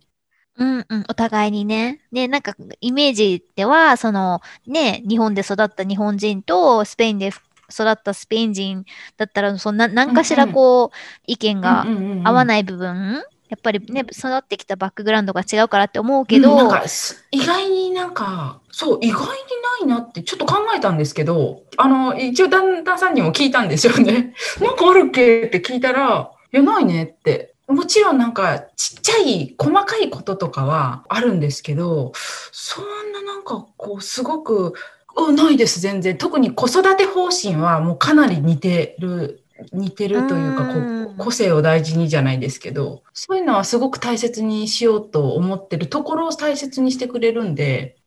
[0.60, 2.02] うんうん、お互いにね。
[2.12, 7.30] ね、なんかイメージでは、そのね、日本で育った日本人とスペインで
[7.72, 8.86] 育ったスペイン人
[9.18, 10.92] だったら、そんな何かしらこう、うんうん、
[11.28, 11.86] 意見が
[12.26, 13.24] 合わない部分？
[13.50, 16.84] やっぱりね、育ってきたバックグラウンドが違うからって思うけど、うん、なんか
[17.32, 19.28] 意外になんか、そう、意外に
[19.88, 24.36] ないなってちょっと考えたんですけど、あの、一応旦那さんにも聞いたんですよね。
[24.62, 25.46] なんかあるっけ？
[25.46, 27.49] って聞いたら、いや、ないねって。
[27.70, 32.12] もちろんなんかちっちゃい細かいこととかはあるんですけど、
[32.52, 34.74] そんななんかこうすごく、
[35.36, 36.18] ないです全然。
[36.18, 47.99] 特に子育て方針はもうかなり似てる似てるというかこう個性を大事にじゃないですけどそういうのはすごく大切にしようと思ってるところを大切にしてくれるんで。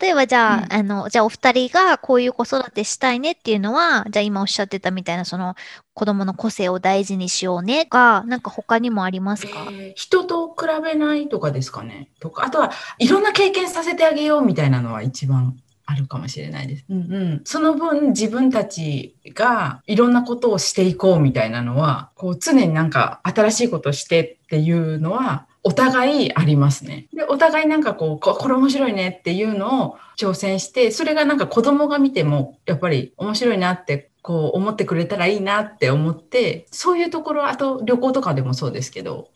[0.00, 5.56] 例えばじゃあ、うん、あの、じゃあお二人がこういう子育てしたいねっていうのは、じゃあ今おっしゃってたみたいなその
[5.92, 12.08] 子供の個性を大事にしようねが、なんか他にもありますか、えー、人と比べないとかですかね。
[12.18, 16.84] とか、あとはいろんな経験させてあげようみたいなのは一番あるかもしれないです。
[16.88, 27.06] うんうん、その分自分たちがいろんなことをしていこうみたいなのは、こう常になんか新しいことしてっていうのはお互いありますね。
[27.14, 39.28] で、お互いなんかこう、これ面白いねっていうのを挑戦して、それがなんか子供が見てもやっぱり面白いなってこう思ってくれたらいいなって思って、そういうところ、あと旅行とかでもそうですけど、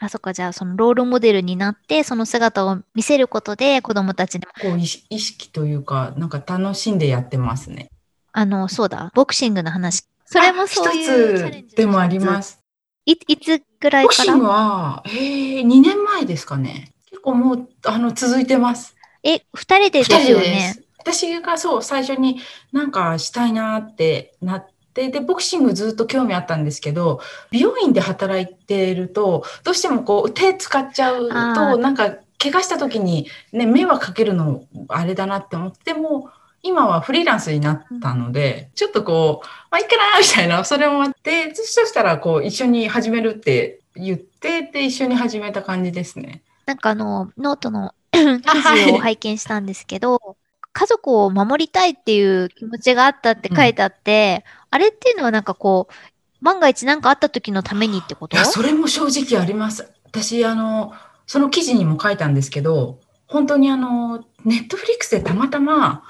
[0.00, 4.70] あ、そっか、じゃあ、そのロールモデルになって、その姿を見せることで、子供たちにも。
[4.70, 7.90] こう意識というか、なんか楽しんでやってますね。
[8.32, 10.04] あの、そうだ、ボクシングの話。
[10.24, 12.60] それもそういう一つでもあります。
[13.06, 14.08] いいつぐらいから？
[14.08, 16.92] ボクシングは、えー、2年前ですかね。
[17.06, 18.94] 結構もう、あの、続いてます。
[19.24, 20.76] え、2人でですよね？
[20.98, 27.20] 私がそう、最初になんかしたいなってなって、ででボクシングずっと興味あったんですけど
[27.52, 36.30] 美容院で働いてるとどうしてもこう手使っちゃうとなんか怪我した時に、ね、迷惑かけるのあれだなって思っても
[36.62, 46.42] 今はフリーランスになったので、ちょっとこう、まあ、いいかなみたいな、それもあって、そしたら、こう、一緒に始めるって言って、で、一緒に始めた感じですね。
[46.66, 50.36] なんかあの、ノートの記事を拝見したんですけど、
[50.72, 55.94] 家族を守りたいっていう気持ちがあったって書いてあって、うん、あれっていうのはなんかこう、
[56.40, 58.36] 万が一何かあった時のためにってこと？
[58.36, 59.90] いや、それも正直あります。
[60.04, 60.92] 私、あの、
[61.26, 66.04] その記事にも書いたんですけど、本当にあの、ネットフリックスでたまたま、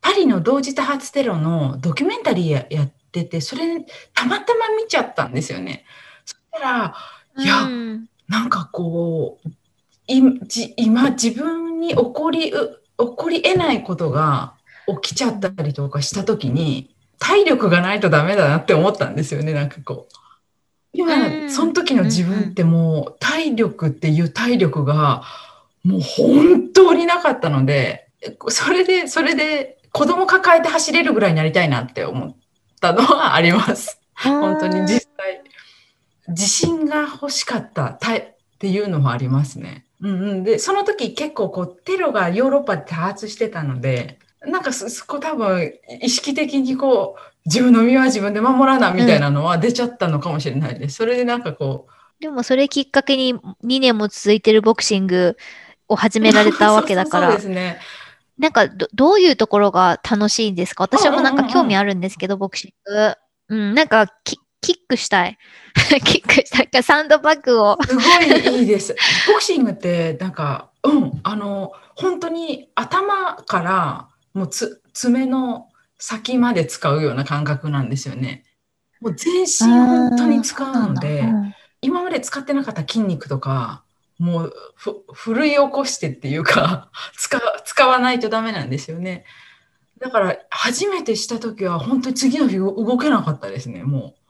[0.00, 5.84] パリの同時多発テロのドキュメンタリーややってて、それ、たまたま見ちゃったんですよね。
[6.24, 6.94] そしたら、
[7.38, 9.50] いや、うん、なんかこう、
[10.06, 14.54] 今、自分に起こりう、起こり得ないことが
[15.02, 20.14] 起きちゃったりとかした時に体力がないとダメだなって思ったんですよねなんかこう。
[20.94, 25.22] 今、その時の自分ってもう体力っていう体力が
[25.84, 28.08] もう本当になかったので
[28.48, 32.36] それでそれで子供抱えて走れるぐらいになりたいなって思っ
[32.80, 34.00] たのはあります。
[34.14, 35.42] 本当に実際
[36.28, 37.98] 自信が欲しかったっ
[38.58, 39.86] ていうのはありますね。
[40.02, 50.82] うんうん、でその時結構こうテロがヨーロッパで多発してたのでなんかそこ多分意識的にこう自分の身は自分で守らなみたいなのは出ちゃったのかもしれないです。
[50.82, 55.36] うん、それでなんかこうでもそれきっかけに2年も続いてるボクシング
[55.88, 57.28] を始められたわけだから。
[57.28, 57.78] そうですね。
[58.38, 60.84] なんかどどういうところが楽しいんですか？
[60.84, 63.14] 私もなんか興味あるんですけど、ボクシング。
[63.48, 65.38] うん、なんかきキックしたい。
[66.04, 67.78] キックしたいか、サンドバッグを。
[67.86, 68.96] すごいいいです。
[69.28, 78.44] ボクシングって、なんか、うん、あの、本当に頭からもうつ爪の先まで使うような感覚なんですよね。
[79.00, 81.24] もう全身本当に使うので、
[81.80, 83.82] 今まで使ってなかった筋肉とか、
[84.18, 84.54] もう
[85.12, 89.24] ふるい起こしてっていうか 使、使わないとダメなんですよね。
[89.98, 94.21] だから初めてした時は本当に次の日動けなかったですね、もう。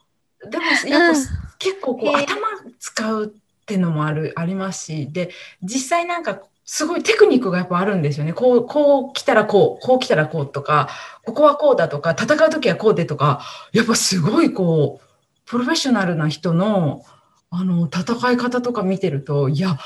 [0.49, 1.19] でもやっぱ、
[1.59, 2.37] 結構こう、頭
[2.79, 5.29] 使うっていうのもあるありますしで
[5.61, 8.33] 実際なんかすごいテクニックがやっぱあるんですよね。
[8.33, 10.89] こう、こう来たらこう、こう来たらこうとか、
[11.25, 13.41] ここはこうだとか、戦う時はこうでとか、
[13.73, 15.07] やっぱすごいこう、
[15.45, 17.03] プロフェッショナルな人の、
[17.49, 19.77] あの、戦い方とか見てると、いや、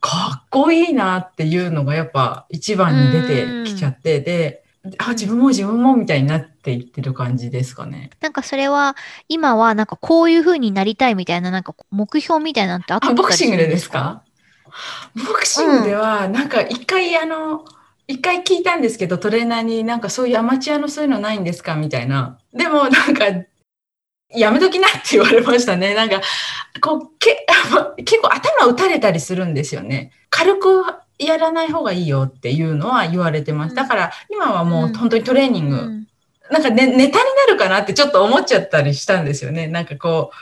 [0.00, 4.64] かっこいいなっていうのがやっぱ一番に出てきちゃって、で、
[4.98, 8.10] あ、自分も自分もみたいになっていってる感じですかね。
[8.20, 8.96] なんかそれは、
[9.28, 14.22] 今はなんかこういう風になりたいみたいな、なんか目標みたいなのってあったあ、りボクシングでですか？
[15.14, 17.64] ボクシングでは、なんか一回あの、
[18.08, 21.74] 一回聞いたんですけど、トレーナーになんかそういうアマチュアのそういうのないんですか？
[21.76, 22.38] みたいな。
[22.52, 23.24] でもなんか、
[24.34, 25.94] やめときなって言われましたね。
[25.94, 26.20] なんか、
[26.80, 27.46] こう、け
[28.04, 30.10] 結構頭打たれたりするんですよね。
[30.28, 30.82] 軽く
[31.18, 33.74] やらない方がいいよっていうのは言われてます。
[33.76, 36.06] だから今はもう本当にトレーニング、うん
[36.50, 39.66] なんか、ね、ネタになるかなってちょっと思っちゃったりしたんですよね。
[39.66, 40.34] なんかこう、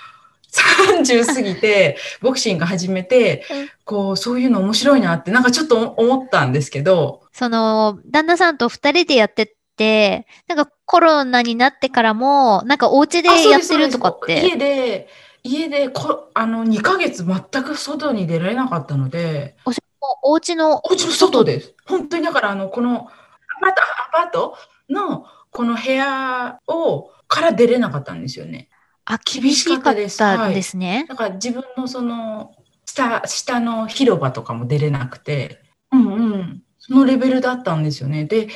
[1.01, 14.45] 30過ぎて、 ボクシング始めてうん、こう、そういうの面白いなって、なんかちょっと思ったんですけど、その、旦那さんと二人でやってって、なんかコロナになってからも、なんかお家でやってるとかって。
[14.45, 15.09] 家で、
[15.43, 19.75] 家でこ、あの、2ヶ月全く外に出られなかったので、もう
[20.23, 21.75] お家の、お家の外です。
[21.87, 23.83] 本当にだから、あの、この、アパート、
[24.19, 24.57] アパート
[24.91, 28.69] の、この部屋を、から出れなかったんですよね。
[29.05, 31.07] あ、厳厳しかったですですね。
[31.09, 35.63] だから自分のその下下の広場とかも出れなくて、
[35.93, 38.25] うんうん、そのレベルだったんですよね。
[38.25, 38.49] で、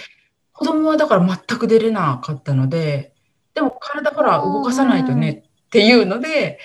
[0.52, 3.14] 子供はだから全く出れなかったので、
[3.54, 6.58] でも体ほら動かさないとねっていうので、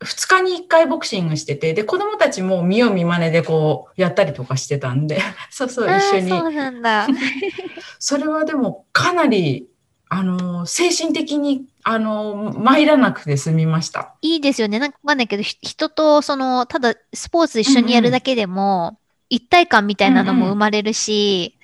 [0.00, 5.20] 2日に1回ボクシングしてて、で、子供たちも見よう見まねでこうやったりとかしてたんで、
[5.50, 6.30] そうそう、あ一緒に。
[6.30, 7.08] ーそうなんだ。
[7.98, 9.68] それはでもかなり、
[10.10, 14.14] あの、精神的に、あの、参らなくて済みました。
[14.22, 14.78] いいですよね。
[14.78, 21.58] なんかわかんないけど、ひ人と、その、ただスポーツ一緒にやるだけでも、一体感みたいなのも生まれるし、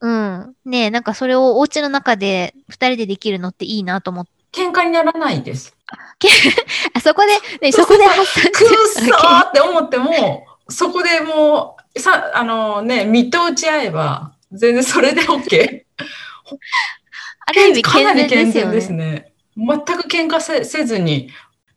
[0.00, 4.32] うん、ねえ、なんかそれをお家の中で二人でできるのっていいなと思って。
[4.52, 5.76] 喧嘩にならないです。
[6.94, 15.84] あそこで、ね、そこで発散くっそーって思っても、そこでもう、さ、あのね、見通ち合えば、全然それで OK。
[17.46, 19.32] ある意味かなり健全ですよ健全ですね。
[19.56, 19.82] ね。
[19.86, 21.30] 全く喧嘩せせずに、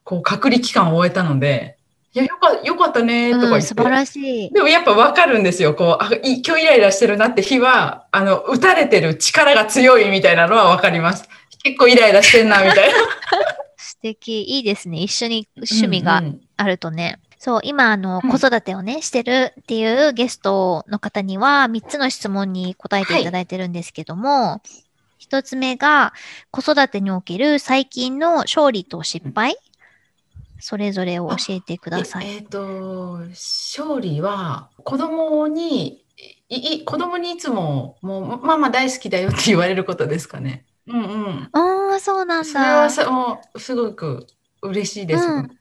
[0.03, 1.77] こう、隔離期間を終えたので、
[2.11, 3.67] いや、よかよかったねーとかうん、言って。
[3.67, 4.51] 素晴らしい。
[4.51, 5.75] でもやっぱわかるんですよ。
[5.75, 11.29] こう、あ、い今日イライラしてるなって日は、あの、打たれてる力が強いみたいなのはわかります。
[11.63, 12.97] 結構イライラしてんな、みたいな。
[13.77, 14.41] 素敵。
[14.41, 14.97] いいですね。
[14.99, 17.19] 一緒に趣味がうんうんあるとね。
[17.37, 24.61] そう、今、あの、うん子育てをね、してるっていうゲストの方には、3つの質問に答えていただいてるんですけども、
[25.29, 26.13] 1つ目が、
[26.49, 29.55] 子育てにおける最近の勝利と失敗
[30.59, 32.27] それぞれを教えてください。
[32.27, 36.03] えっ、と、勝利は子供に、
[36.49, 40.65] いい子供にいつも、もう、ママ大好きだよって言われることですかね。
[40.87, 41.49] うんうん。
[41.53, 42.89] ああ、そうなんそれだは。
[42.89, 44.25] さもうすごく
[44.63, 45.23] 嬉しいです。
[45.23, 45.59] うん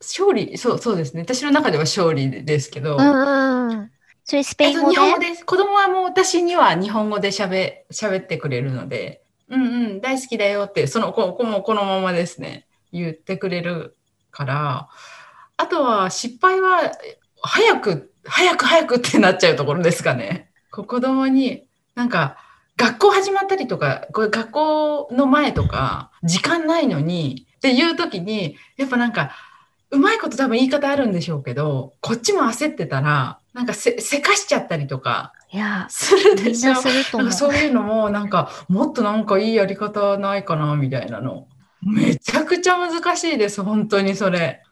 [0.00, 1.22] 勝利、そうそうですね。
[1.22, 3.90] 私の中では勝利ですけど、うんうんうん。
[4.24, 4.94] それスペイ、ン語で？
[4.94, 5.44] 日本語です。
[5.44, 13.96] 子供はもう私には日本語で喋喋ってくれるので、うんうん、大好きだよって、その子もこのままですね、言ってくれる
[14.30, 14.88] から、
[15.56, 16.92] あとは失敗は
[17.42, 20.50] 早く、早く早くってなっちゃうところですかね。
[20.70, 22.36] こ子供に、なんか、
[22.76, 29.32] 学校始まったりとか、これ学校の前とか、時間ないのに、っていう時に、やっぱなんか、
[29.90, 36.72] うまいこと多分言い方あるんでしょうけど、こっちも焦ってたら、なんかせ、せかしちゃったりとかいや、するでしょ？
[36.72, 37.32] な。
[37.32, 41.48] そういうのも、なんか、もっとなんかいいやり方ないかな、みたいなの。
[41.82, 44.62] めちゃくちゃ難しいです、本当にそれ。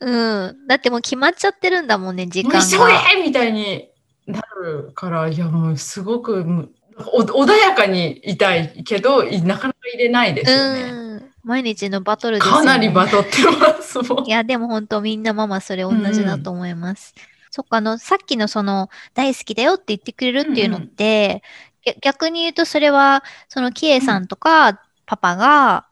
[0.00, 0.10] う
[0.48, 0.66] ん。
[0.68, 2.88] だってもう決まっちゃってるんだもんね、時間急が。
[3.14, 3.88] げみたいに
[4.26, 6.70] なるから、いやもうすごくむ
[7.12, 10.82] お穏やかにいたいけど、いなかなか入れないですよね。
[10.82, 11.30] うん。
[11.42, 12.58] 毎日のバトルですよね。
[12.58, 14.30] かなりバトってますもんい。
[14.30, 17.14] や、でも本当みんなママそれ同じだと思います。
[17.52, 21.42] そっか、あの、さっきのその、大好きだよって言ってくれるっていうのって、
[21.82, 25.86] ぎ逆に言うとそれは、その、キエさんとか、パパが、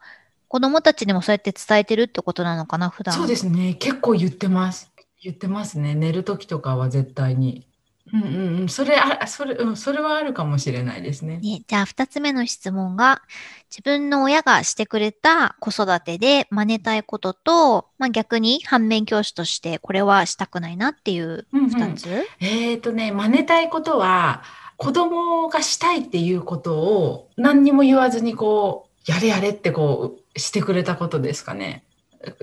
[0.47, 3.15] 子供たちにもそうやって伝えてるってことなのかな、普段。
[3.15, 3.75] そうですね。
[3.75, 4.91] 結構言ってます。
[5.21, 5.93] 言ってますね。
[5.93, 7.70] 寝る時とかは絶対に。
[8.13, 8.69] うんうんうん。
[8.69, 11.37] それ、あ、それ、うん、それはあるかもしれないですね。
[11.37, 13.21] ね、じゃあ、二つ目の質問が、
[13.69, 22.09] 自分の親がしてくれた子育てで真似たいことと、まあ、逆に反面教師としてこれはしたくないなっていううんうん二つ、
[22.41, 24.43] えっとね、真似たいことは、
[24.77, 31.83] 子供がしたいっていうことを何にも言わずにこう、やれやれってこう、してくれたことですかね。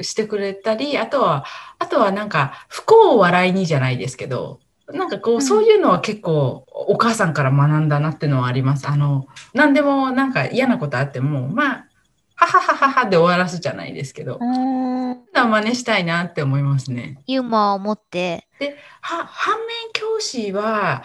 [0.02, 1.44] してくれたり、あとは、
[1.78, 4.60] あとはなんか、不幸を笑いにじゃないですけど、
[4.92, 8.88] なんかこう、うんそういうのは結構お母さんから学んだなっていうのはあります。
[8.88, 11.88] あの、何でもなんか嫌なことあっても、まあ、
[12.34, 17.18] はははははで終わらすじゃないですけど、うーん真似したいなって思いますね。
[17.26, 18.46] ユーモアを持って、
[19.00, 21.02] は反面教師は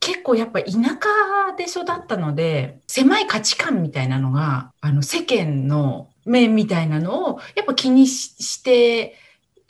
[0.00, 9.16] 結構やっぱ田舎で育ったので狭い価値観みたいなのがあの世間の目みたいなのをやっぱ気にして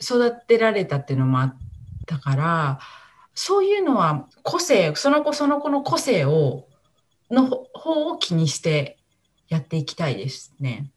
[0.01, 1.55] 育てられたっていうのもあっ
[2.07, 2.79] たから
[3.33, 6.67] そういうのは個性その子その子の個性を
[7.29, 8.97] の方を気にして
[9.47, 10.91] やっていきたいですね。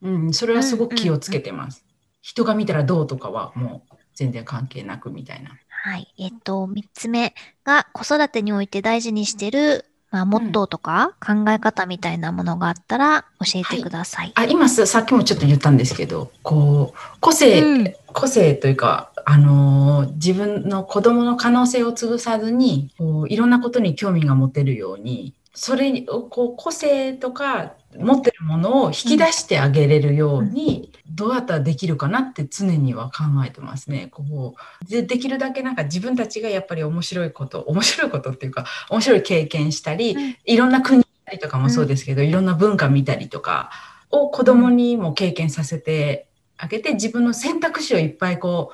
[0.00, 1.84] うん、それはすごく気をつけてます。
[2.20, 5.50] 人が見たらどうとかはもう全然関係なくみたいな。
[5.68, 6.12] はい。
[6.18, 14.32] えっと、3つ目が子育てにおいて大事にしてる、まあ、モットーとか考え方みたいなものがあったら教えてください。
[14.34, 34.08] はい、あ今さっきもちょっと言ったんですけど、こう、個性、うん、個性というか、あのー、自分の子供の可能性を潰さずに、こういろんなことに興味が持てるように、それをこう個性とか持ってるものを引き出してあげれるように、どうやったらできるかなって常には考えてますね。
[34.10, 41.04] こうでできるだけなんか自分たちがやっぱり面白いこと面白いことっていうか面白い経験したり、うん、いろんな国
[41.40, 43.70] とかもそうですけど、うん、いろんな文化見たりとか
[44.10, 48.72] を子供にも経験させてあげて自分の選択肢をいっぱいこ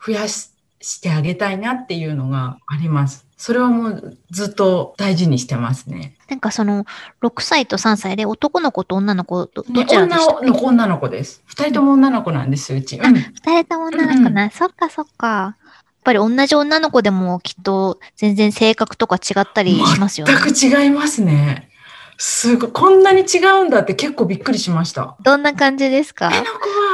[0.00, 3.29] う増やしてあげたいなっていうのがあります。
[3.42, 6.14] それはもうずっと大事にしてますね。
[6.28, 6.84] なんかその
[7.22, 11.42] 6歳と3歳で男の子と女の子どどちらでした女の子女の子です。
[11.48, 12.96] 2人とも女の子なんですうち。
[12.96, 15.26] うん、2人とも女の子な、うん、そっかそっか。
[15.26, 15.56] やっ
[16.04, 20.34] ぱり同じ女の子でもきっと全然性格とか違ったりしますよね。
[20.34, 21.70] 全く違いますね。
[22.18, 25.16] すごい、こんなに違うんだって結構びっくりしました。
[25.22, 26.28] どんな感じですか？
[26.28, 26.50] 上の子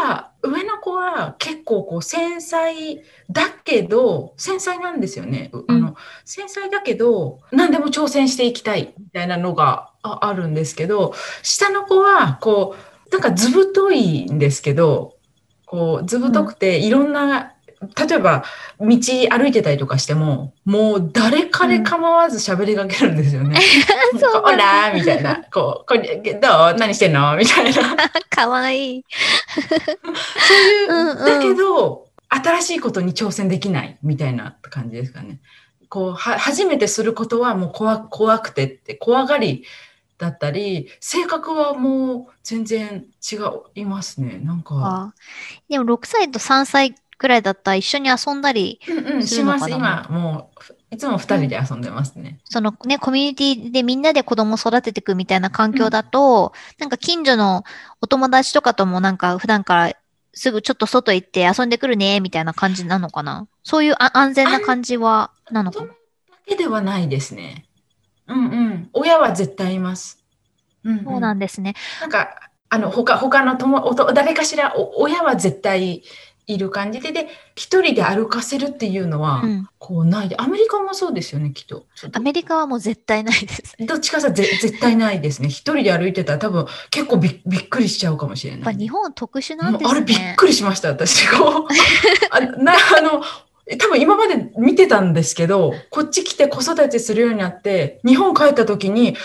[0.07, 5.51] は、上の子は結構こう繊細だけど、繊細なんですよね。
[5.69, 12.77] あの、繊細だけど、何でも挑戦していきたいみたいなのがあるんですけど、下の子はこ
[13.09, 15.17] う、なんか図太いんですけど、
[15.67, 18.45] こう図太くていろんな例えば
[18.81, 23.59] 道歩いてたりとかしてももう誰彼構わず喋りかけるんですよね。
[24.13, 25.45] うん、 そうほらみたいな。
[25.53, 26.75] こうこれどう？
[26.79, 27.37] 何してんの？
[27.37, 27.97] みたいな。
[28.31, 29.05] かわいい。
[29.55, 35.41] そういう、うんうん、だけど新しいことに挑戦できないみたいな感じですかね。
[35.89, 39.65] こうは初めてすることはもう怖怖くてって怖がり
[40.19, 43.37] だったり性格はもう全然違
[43.75, 44.41] いますね。
[44.43, 45.15] なんか。
[45.69, 49.71] でも6歳と3歳くらいだったら一緒に遊んだりするのかな、うんうん、します。
[49.71, 57.65] 今もういつも二人で遊んでますね、そのねコミュニティでみんなで子供育てていくみたいな環境だと、うん、なんか近所の
[58.01, 59.93] お友達とかともなんか普段から
[60.33, 63.49] すぐちょっと外行って遊んでくるねみたいな感じなのかな？
[63.65, 65.87] そういう安全な感じはなのかな？
[65.89, 65.95] だ
[66.47, 67.67] けではないですね。
[68.29, 68.91] うんうん。
[68.93, 70.25] 親は絶対います、
[70.85, 71.75] うん、うん、そうなんですね。
[72.01, 76.03] なんかあの他他の友誰かしら親は絶対
[76.47, 79.43] いる感じで、で、一人で歩かせるっていうのは、
[79.79, 81.87] こうないで、アメリカもそうですよね、きっと。
[82.13, 83.87] アメリカはもう絶対ないです、ね。
[83.87, 85.49] どっちかさ、 絶対ないですね。
[85.49, 88.61] 一人で歩いてたら多分結構びびっくりしちゃうかもしれない。
[88.61, 89.91] やっぱ日本特殊なんですね。
[89.91, 91.29] あれびっくりしました、私。
[91.29, 91.69] こう
[92.31, 93.23] あなあの
[93.79, 99.17] 多分今まで見てたんですけど、こっち来て子育てするようになって、日本帰った時に、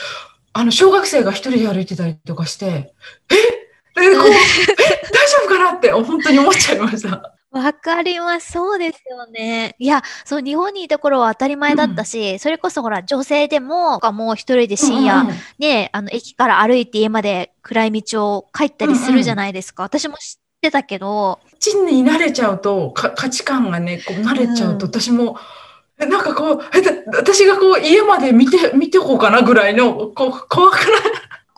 [0.54, 2.94] あの、小学生が一人で歩いてたりとかして、
[3.30, 3.62] え？
[4.02, 7.36] え、こう、 え、大丈夫かなって本当に思っちゃいました。
[7.52, 8.54] わかります。
[8.54, 9.76] そうですよね。
[9.78, 19.84] いや、そう、日本にいた頃は当たり前だったし、うん、それこそほら、女性でも、もう一人で深夜、うんうん、ね、あの、駅から歩いて家まで暗い道を帰ったりするじゃないですか。
[19.84, 21.40] うんうん、私も知ってたけど。
[21.60, 25.38] 地に慣れちゃうと、価値観がね、こう慣れちゃうと、私も、
[26.00, 26.60] うん、なんかこう、
[27.18, 31.02] 私がこう、家まで見て、見てこうかなぐらいの、こう、怖くない？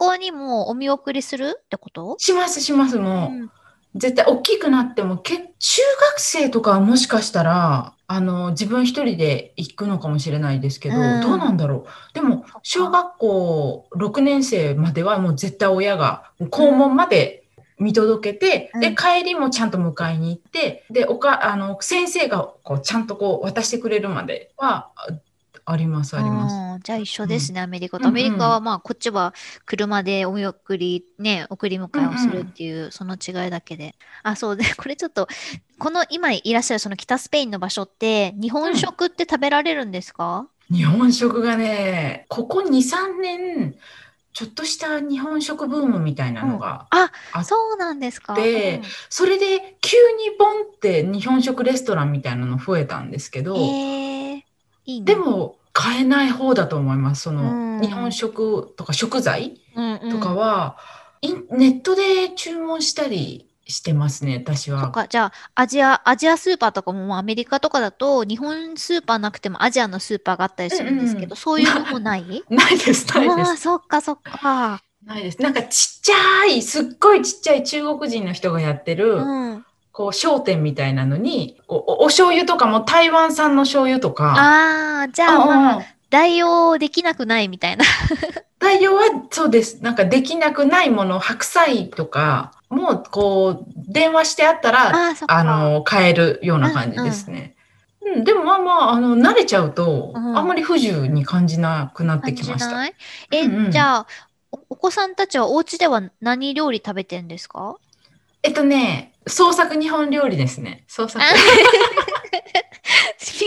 [0.07, 2.15] 校にもお見送りするってこと？
[2.19, 3.51] しますしますもう、うん、
[3.95, 5.81] 絶対大きくなってもけ中
[6.15, 12.13] 学生とかはもしかしたらあの自分一人で行くのかもしれないですけど、うん、どうなんだろう？
[12.13, 17.45] でも小学校6年生まではもう絶対親が校門まで
[17.79, 24.91] 見届けて、うん、で帰りもちゃんと迎えに行ってでおかあの先生がこうちゃんとこう渡してくれるまでは
[25.65, 26.83] ありますあります。
[26.83, 28.07] じゃあ一緒ですね、アメリカと。
[28.07, 29.33] アメリカはまあこっちは
[29.65, 33.95] 車でお見送り、ね、送り迎えをするっていう、その違いだけで。
[34.23, 35.27] あ、そうで、 これちょっと、
[35.79, 43.75] この今いらっしゃるその北スペインの場所って、日本食って食べられるんですか、うん、日本食がね、ここ2、3年、
[44.33, 53.55] ちょっとした日本食ブームみたいなのがあ、うん、あそうなんですか、うん、それで急にボンって日本食レストランみたいなの増えたんですけど、
[54.85, 57.23] いいね、でも買えない方だと思います。
[57.23, 59.59] その、日本食とか食材
[60.11, 60.77] とかは、
[61.51, 64.91] ネットで注文したりしてますね、私は。
[64.91, 72.43] か、じゃあ、アジア、アジアスーパーとかも、アメリカとかだと、日本スーパーなくてもアジアのスーパーがあったりするんですけど、うんうんそういうのもない？
[72.49, 73.63] ないです、ないでああ、す。
[73.63, 74.81] そっかそっか。
[75.05, 75.41] ないです。
[75.41, 79.65] なんかちっちゃい、すっごいちっちゃい中国人の人がやってる、うん。
[79.93, 87.83] こう商店みたいなのに、こうおお醤油とかも台湾産の醤油とか、ああ、じゃあ、まあ、うん代用できなくないみたいな。
[88.59, 89.81] 代用はそうです。
[89.83, 94.91] なんかできなくないもの、白菜とかも、こう、電話してあったら、
[95.25, 97.55] あの、買えるような感じですね。
[98.05, 102.85] うん、でもまあまあ、あの、慣れちゃうと、うんあんまり不自由に感じなくなってきました。
[103.31, 104.07] え、うんうんじゃあ
[104.51, 107.77] お、お子さんたちはお家では何料理食べてんですか？
[108.43, 110.83] えっとね、創作日本料理ですね。
[110.87, 111.23] 創作。
[111.23, 111.35] あ フ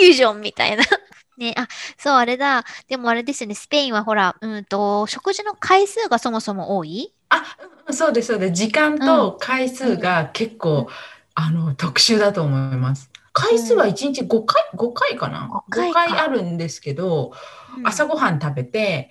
[0.01, 0.85] ュージョンみたいな。
[1.39, 1.69] ね、あ、
[1.99, 2.65] そう、あれだ。
[2.89, 7.13] でもあれですよね、スペインはほら、うんと、食事の回数がそもそも多い？
[7.29, 7.43] あ、
[7.89, 8.55] うんそうです、そうです。
[8.55, 10.89] 時間と回数が結構、
[11.35, 13.11] あの、特殊だと思います。
[13.33, 17.33] 回数は1日5回、5回かな？5回 ?5 か回あるんですけど、
[17.77, 19.11] うん朝ごはん食べて、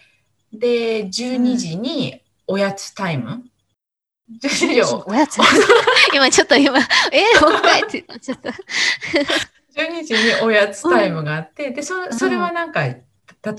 [0.52, 3.44] で、12時におやつタイム。
[4.42, 5.38] 12時をおやつ
[6.14, 6.80] 今ちょっと今、
[7.12, 8.50] えもう一回ってちょっと。
[8.50, 13.04] 12時におやつタイムがあって、でそそれはなんか、例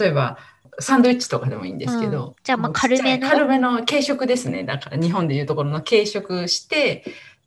[0.00, 0.38] えば
[0.80, 2.34] サンドイッチとかでもいいんですけど、うん。
[2.42, 3.28] じゃあまあ軽めの？
[3.28, 4.64] 軽めの軽食ですね。
[4.64, 7.04] だから日本でいうところの軽食して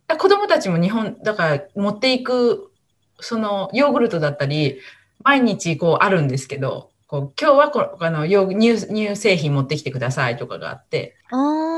[0.07, 2.71] だ子供たちも日本だから持っていく
[3.19, 4.79] そのヨーグルトだったり
[5.23, 11.15] 毎日こうあるんですけどこう今日はこあの乳乳製品持ってきてくださいとかがあって。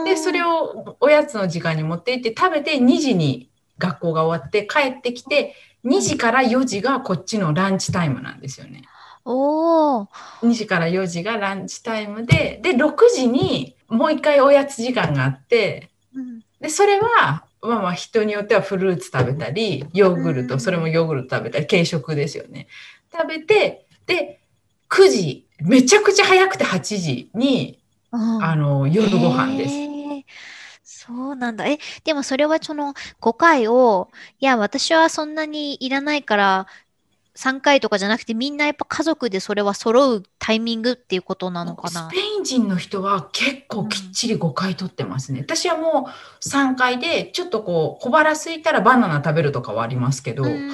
[0.06, 5.56] でそれを、をおやつの時間に持って行って食べて2時に学校が終わって帰ってきて
[5.86, 8.84] 2時から4時がこっちのランチタイムなんですよね。
[9.24, 10.08] おー。
[10.42, 16.42] 2時から4時がランチタイムでで6時にもう一回おやつ時間があってうん。
[16.60, 20.48] でそれはまあまあ人によってはフルーツ食べたりヨーグルうん。
[20.50, 22.68] トそれもヨーグルト食べたり軽食ですよね。
[23.14, 24.41] 食べてで
[24.92, 27.80] 9時めちゃくちゃ早くて8時に
[28.12, 29.74] うんあの夜ご飯です。
[30.84, 31.66] そうなんだ。
[31.66, 36.68] え、でもそれはその5回を、いや、私はそんなにいらないから
[37.36, 42.10] 3回とかじゃなくて、みんなやっぱ家族でそれは揃うタイミングっていうことなのかな？
[42.10, 42.20] スペ。
[42.20, 45.40] イン人の人は結構きっちり5回取ってますね。
[45.40, 50.70] 私はもう3回でちょっとこう小腹空いたらバナナ食べるとかはありますけど、うん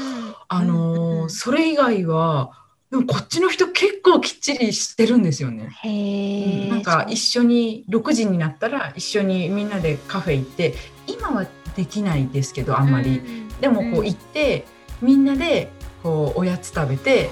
[0.50, 2.52] あのーうんうんそれ以外は
[2.92, 5.70] でもこっちの人結構きっちりしてるんですよね。
[5.84, 6.70] へえ。
[6.70, 10.74] なんか一緒に6時になったら一緒にみんなでカフェ行って
[11.06, 14.68] 今はできないですけどあんまり、うんでもこう行って
[15.02, 15.72] みんなで
[16.04, 17.32] こうおやつ食べて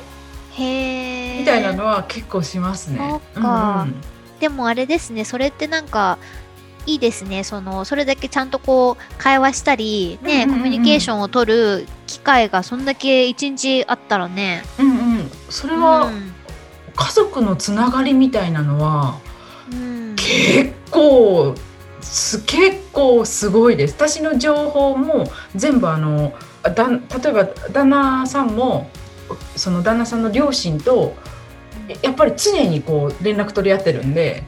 [0.53, 1.39] へえ。
[1.39, 3.21] みたいなのは結構しますね。
[3.35, 6.17] そっかうんうんでもあれですね、それってなんか、
[6.85, 7.43] いいですね。
[7.43, 14.63] その、それだけちゃんとこう、会話したり、ね、うんうんうんコミュニケーションを取る機会がそんだけ一日あったらね。
[14.79, 16.33] うんうん、それはうん。
[16.95, 19.19] 家族のつながりみたいなのは
[19.69, 20.15] うん。
[20.15, 21.55] 結構
[21.99, 23.95] す結構すごいです。
[23.95, 28.89] 私の情報も全部あのだん例えば旦那さんも
[29.57, 31.15] その旦那さんの両親と
[32.01, 34.43] やっぱり常にこう連絡取り合ってるんで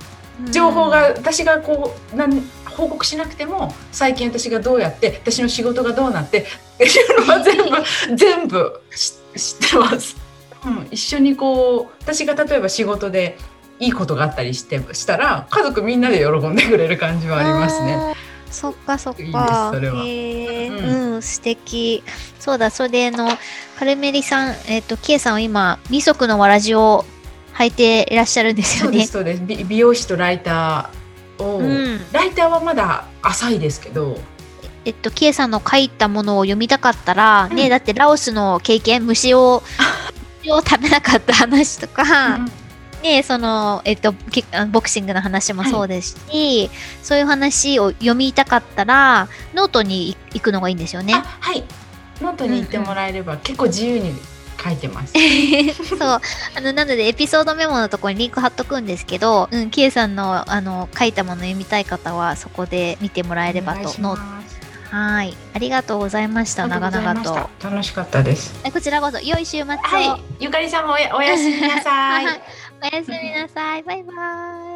[0.51, 6.45] 情報が私がこうなん報告しなくても最近私がどうやって私の仕事がどうなって
[6.85, 10.17] は全部全部し知ってます、
[10.65, 13.37] うん、一緒にこう私が例えば仕事で
[13.79, 18.15] いいことがあったりしてしたら家族みんなで喜んでくれる感じはありますね。
[18.49, 19.21] そっかそっか。
[19.21, 22.03] いいですそれはへえ、うんうん、素敵。
[22.39, 23.29] そうだ、それであの、
[23.77, 27.05] カルメリさん、えっ、と、キエさんは今、二足のわらじを
[27.55, 29.45] 履いていらっしゃるんですよねそうです。
[29.45, 31.99] そうです美美容師とライターを、うん。
[32.11, 34.17] ライターはまだ浅いですけど
[34.87, 39.61] えっと、キエさんの書いたものを読みたかったら、ね、うんだってラオスの経験、虫を、
[40.39, 42.03] 虫を食べなかった話とか、
[42.35, 42.51] うん
[43.03, 44.13] ね、その、えっと、
[44.71, 46.71] ボクシングの話もそうですし、
[47.03, 51.37] そういう話を読みたかったら、ノートに行くのがいいんですよねあ。
[51.39, 51.63] はい
[52.21, 54.15] ノートに行ってもらえれば、結構自由に
[54.63, 55.13] 書いてます。
[55.87, 55.99] そう。
[55.99, 56.21] あ
[56.61, 63.93] の、なので、エピソードメモのところにリンク貼っとくんですけど、うん、キエさんの、あの、書いたもの読みたい方は、そこで見てもらえればと。
[64.01, 64.36] のます
[64.89, 65.35] はい。
[65.53, 66.67] ありがとうございました。
[66.67, 67.49] 長々と。
[67.59, 67.69] と。
[67.69, 68.59] 楽しかったです。
[68.65, 69.65] えこちらこそ、良い週末を。
[69.65, 72.25] はい、ゆかりさんもおやおやすみなさい
[72.81, 73.83] おやすみなさい。
[73.83, 74.13] バイバ
[74.63, 74.66] イ。